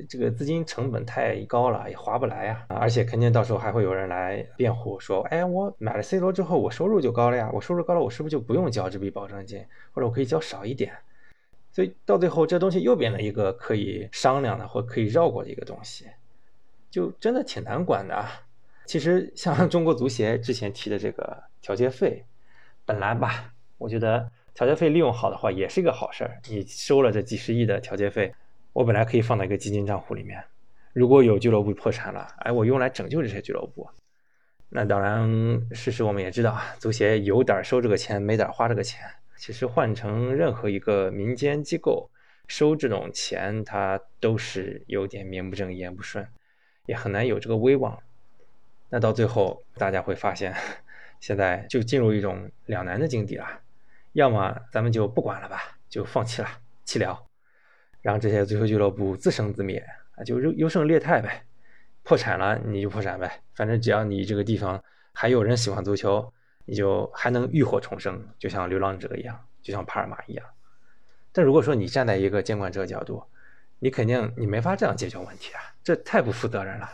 [0.08, 2.66] 这个资金成本太高了，也划不来呀！
[2.70, 7.50] 而且肯定到时候还会有人来辩护说：“哎，我买了 C 罗之后，我收入就高了呀！
[7.54, 10.94] 我收入高了，我是不是就不用交这笔保证金，或者我可以交少一点？”
[11.74, 16.06] 所以到最后，这东西又变了一个可以商量的或可以绕过的一个东西，
[16.90, 18.26] 就真的挺难管的。
[18.86, 22.26] 其实像中国足协之前提的这个调节费，
[22.86, 26.40] 本来吧，我觉得调节费利用好的话也是一个好事儿。
[26.50, 28.34] 你收了这几十亿的调节费。
[28.74, 30.44] 我本来可以放到一个基金账户里面，
[30.94, 33.90] 如果有俱乐部破产了，哎，我用来拯救这些俱乐部。
[34.70, 39.02] 那当然，事实我们也知道，足协有胆收这个钱，没胆花这个钱。
[39.38, 42.10] 其实换成任何一个民间机构
[42.48, 46.26] 收这种钱，它都是有点名不正言不顺，
[46.86, 48.02] 也很难有这个威望。
[48.90, 50.56] 那到最后，大家会发现，
[51.20, 53.48] 现在就进入一种两难的境地了：
[54.14, 56.48] 要么咱们就不管了吧，就放弃了，
[56.86, 57.31] 弃疗。
[58.02, 59.84] 让这些足球俱乐部自生自灭
[60.16, 61.44] 啊，就优优胜劣汰呗，
[62.04, 64.84] 破产了你就破产呗，反正只要你这个地方
[65.14, 66.34] 还有人喜欢足球，
[66.66, 70.46] 你就还能浴火重生，就像流浪者一样，就像帕尔马一样。
[71.32, 73.24] 但如果说你站在一个监管者角度，
[73.80, 76.90] 你肯定你没法这样解决问题啊，这太不负责任了。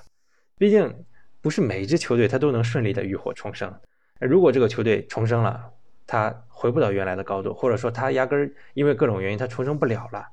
[0.58, 1.06] 毕竟
[1.42, 3.74] 不是每一支球队他都能顺利的浴火重生，
[4.20, 5.72] 如果这个球队重生了，
[6.06, 10.28] 他回不到原来的高度，或者说他压根儿因为各种原因他重生不了了。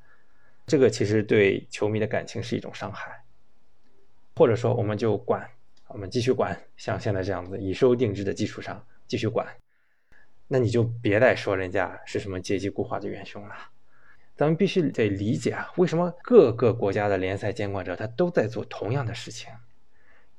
[0.67, 3.23] 这个其实对球迷的感情是一种伤害，
[4.37, 5.49] 或者说我们就管，
[5.89, 9.47] 我们继续管，像现在这样子以收定制的基础上继续管，
[10.49, 13.55] 那你就别再说人家是什么阶级固化的元凶了。
[14.37, 19.53] 咱们必须得理解啊，为什么各个国家的联赛监管者他都在做同样的事情？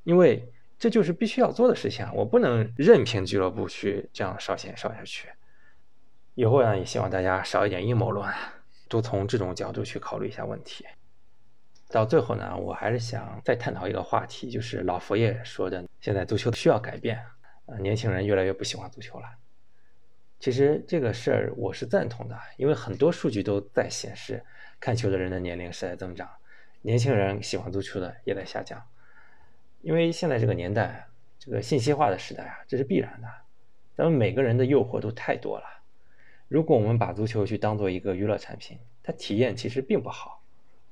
[0.04, 2.12] 因为这就是必须要做的事情啊！
[2.14, 5.30] 我不能任凭俱乐部去这样烧钱烧下去。
[6.34, 8.30] 以后呢，也希望大家少一点阴谋论，
[8.88, 10.86] 多从这种角度去考虑一下问题。
[11.90, 17.24] 到最后呢，我还是想再探讨一个话题，就是老佛爷说的，现在足球需要改变，
[17.68, 19.26] 呃，年轻人越来越不喜欢足球了。
[20.40, 24.44] 其实这个事儿我是赞同的，因为很多数据都在显示，
[24.80, 26.30] 看球的人的年龄是在增长，
[26.82, 28.84] 年轻人喜欢足球的也在下降。
[29.82, 31.08] 因为现在这个年代，
[31.40, 33.28] 这个信息化的时代啊，这是必然的，
[33.96, 35.66] 咱们每个人的诱惑都太多了。
[36.48, 40.44] 如果我们把足球去当做一个娱乐产品，它体验其实并不好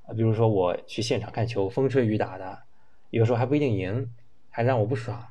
[0.07, 0.13] 啊。
[0.13, 2.63] 比如说我去现场看球，风吹雨打的，
[3.11, 4.13] 有时候还不一定赢，
[4.49, 5.27] 还让我不爽，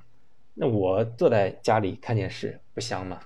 [0.55, 3.21] 那我坐在家里看电视不香吗？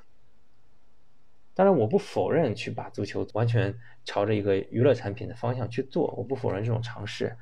[1.55, 7.36] 当然，我不否认去把足球完全朝着一个娱乐产品的方向去做，我不否认这种尝试。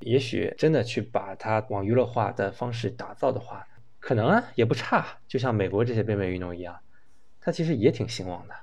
[0.00, 3.66] 也许真的去把它往娱乐化的方式打造的话，
[3.98, 5.04] 可能啊也不差。
[5.26, 6.78] 就像美国这些北美运动一样，
[7.40, 8.54] 它其实也挺兴旺的。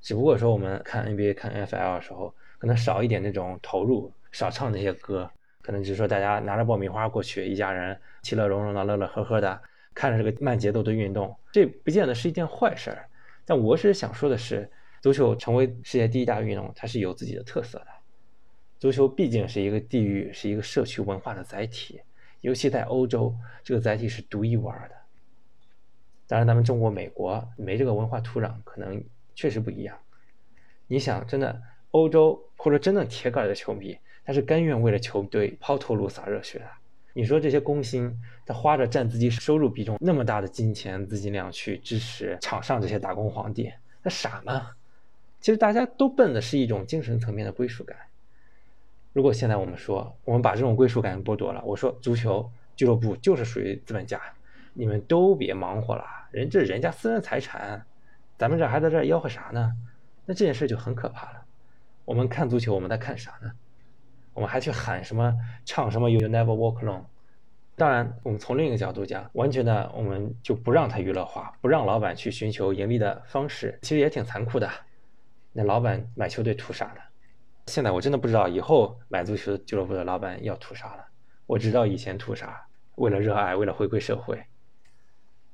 [0.00, 5.30] 只不过说我们看 NBA、看 NFL 的时候，可能少一点那种投入，少唱那些歌，
[5.62, 9.60] 可能只是说大家拿着爆米花过去，一家人其乐融融的、乐乐呵呵的
[9.94, 13.08] 看着这个慢节奏的运动，这不见得是一件坏事儿。
[13.44, 14.70] 但我是想说的是，
[15.00, 17.86] 足球成为世界第一大运动，它是有自己的特色的。
[18.78, 22.00] 足球毕竟是一个地域，是一个社区文化的载体，
[22.42, 23.34] 尤其在欧洲，
[23.64, 24.94] 这个载体是独一无二的。
[26.28, 29.02] 当然，咱们中国、美国没这个文化土壤，可能
[29.38, 29.96] 确实不一样。
[30.88, 31.62] 你想，真的
[31.92, 36.64] 欧洲或者真的铁杆的球迷，他是甘愿为了球队抛头颅洒热血的。
[37.12, 38.12] 你说这些工薪，
[38.44, 43.72] 他花着占自己收入比重那么大的金钱资金量去支持场上这些打工皇帝，
[44.02, 44.72] 他傻吗？
[45.40, 47.96] 其实大家都奔的是一种精神层面的归属感。
[49.12, 54.20] 如果现在我们说，我们把这种归属感剥夺了，我说足球俱乐部就是属于资本家，
[54.72, 57.86] 你们都别忙活了，人这人家私人财产，
[58.38, 59.72] 咱们这还在这吆喝啥呢？
[60.24, 61.42] 那这件事就很可怕了。
[62.04, 63.50] 我们看足球，我们在看啥呢？
[64.32, 67.02] 我们还去喊什么、唱什么 “You Never Walk Alone”。
[67.74, 74.70] 当然，我们从另一个角度讲，完全的我们就不让它娱乐化，不让老板去寻求盈利的方式，其实也挺残酷的。
[75.52, 77.00] 那老板买球队图啥呢？
[77.66, 81.04] 现在我真的不知道以后买足球俱乐部的老板要图啥了。
[81.46, 84.44] 我知道以前图啥，为了热爱，为了回归社会。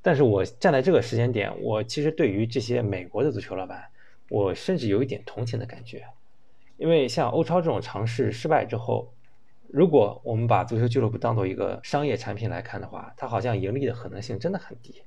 [0.04, 3.82] 但是我站在这个时间点，我其实对于这些美国的足球老板，
[4.28, 6.04] 我甚至有一点同情的感觉。
[6.76, 9.14] 因为像欧超这种尝试失败之后，
[9.68, 15.02] 如果我们把足球俱乐部当做一个商业产品来看的话，它好像盈利的可能性真的很低。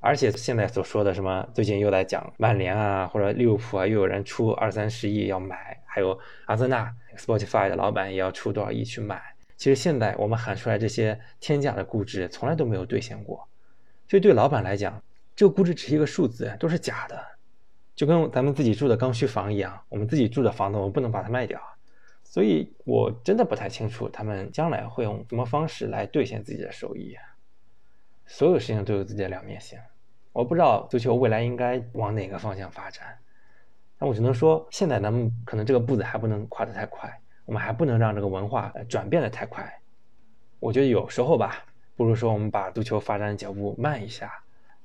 [0.00, 9.22] 而且现在所说的什么，最近又在讲曼联啊，或者利物浦啊，又有人出二三十亿要买，还有阿森纳、Spotify 的老板也要出多少亿去买。
[9.56, 13.48] 其实现在我们喊出来这些天价的估值，从来都没有兑现过。
[14.10, 15.00] 所以对老板来讲，
[15.36, 17.16] 这个估值只是一个数字，都是假的。
[17.94, 21.60] 就跟咱们自己住的刚需房一样，我们自己住的房子，我们不能把它卖掉。
[22.24, 27.14] 所以我真的不太清楚他们将来会用什么方式来兑现自己的收益。
[28.26, 29.78] 所有事情都有自己的两面性，
[30.32, 33.16] 我不知道足球未来应该往哪个方向发展。
[33.96, 39.72] 但我只能说，现在咱们可能这个步子还不能跨得太快，我们还不能让这个文化转变的太快。
[40.58, 41.64] 我觉得有时候吧，
[42.00, 44.32] 不如说我们把足球发展的脚步慢一下，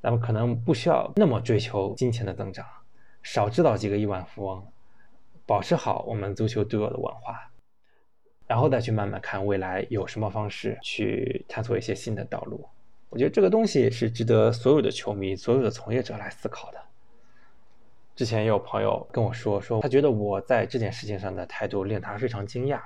[0.02, 2.66] 咱们可能不需要那么追求金钱的增长。
[3.24, 4.68] 少制造几个亿万富翁，
[5.46, 7.50] 保持好我们足球独有的文化，
[8.48, 12.68] 然后再去慢慢看未来有什么方式去探索一些新的道路。
[13.08, 16.82] 我觉得这个东西是值得所有的球迷、所有的从业者来思考的。
[18.14, 22.82] 之前也有朋友跟我说，说他觉得我在这件事情上的态度令他非常惊讶，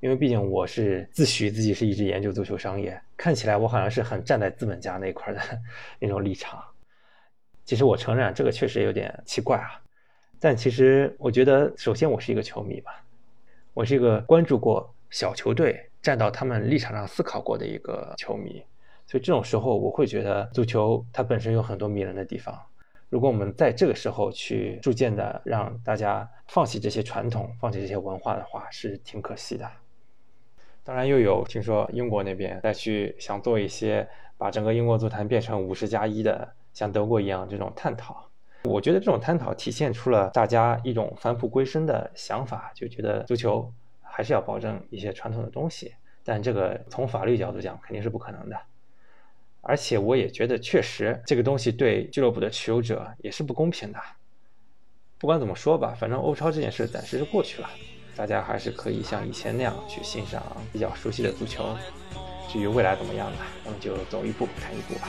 [0.00, 5.40] 因为毕竟我是自诩自己是一直研究足球商业，看起来我好像是很站在资本家那块的
[5.98, 6.62] 那种立场。
[7.64, 9.80] 其实我承认这个确实有点奇怪啊，
[10.38, 13.04] 但其实我觉得，首先我是一个球迷吧，
[13.74, 18.62] 我是一个关注过小球队、站到他们立场上思考过的一个球迷，
[19.06, 22.56] 所以这种时候我会觉得足球它本身有很多迷人的地方。
[23.08, 29.68] 如果我们在这个时候去逐渐的让大家放弃这些传统、放弃这些文化的话，是挺可惜的。
[30.86, 34.08] 当然，又有听说英国那边再去想做一些，
[34.38, 36.48] 把整个英国足坛变成五十加一的。
[36.72, 38.28] 像德国一样这种探讨，
[38.64, 43.72] 我觉得这种探讨体现出了大家一种返璞归真的想法，就觉得足球
[44.02, 48.56] 还是要保证一些传统的东西，但这个从法律角度讲肯定是不可能的。
[49.62, 53.98] 而且我也觉得，确实这个东西对俱乐部的持有者也是不公平的。
[55.18, 57.70] 不管怎么说吧，反正欧超这件事暂时就过去了，
[58.16, 60.42] 大家还是可以像以前那样去欣赏
[60.72, 61.76] 比较熟悉的足球。
[62.50, 63.38] 至于未来怎么样呢？
[63.64, 65.08] 我们就走一步看一步吧。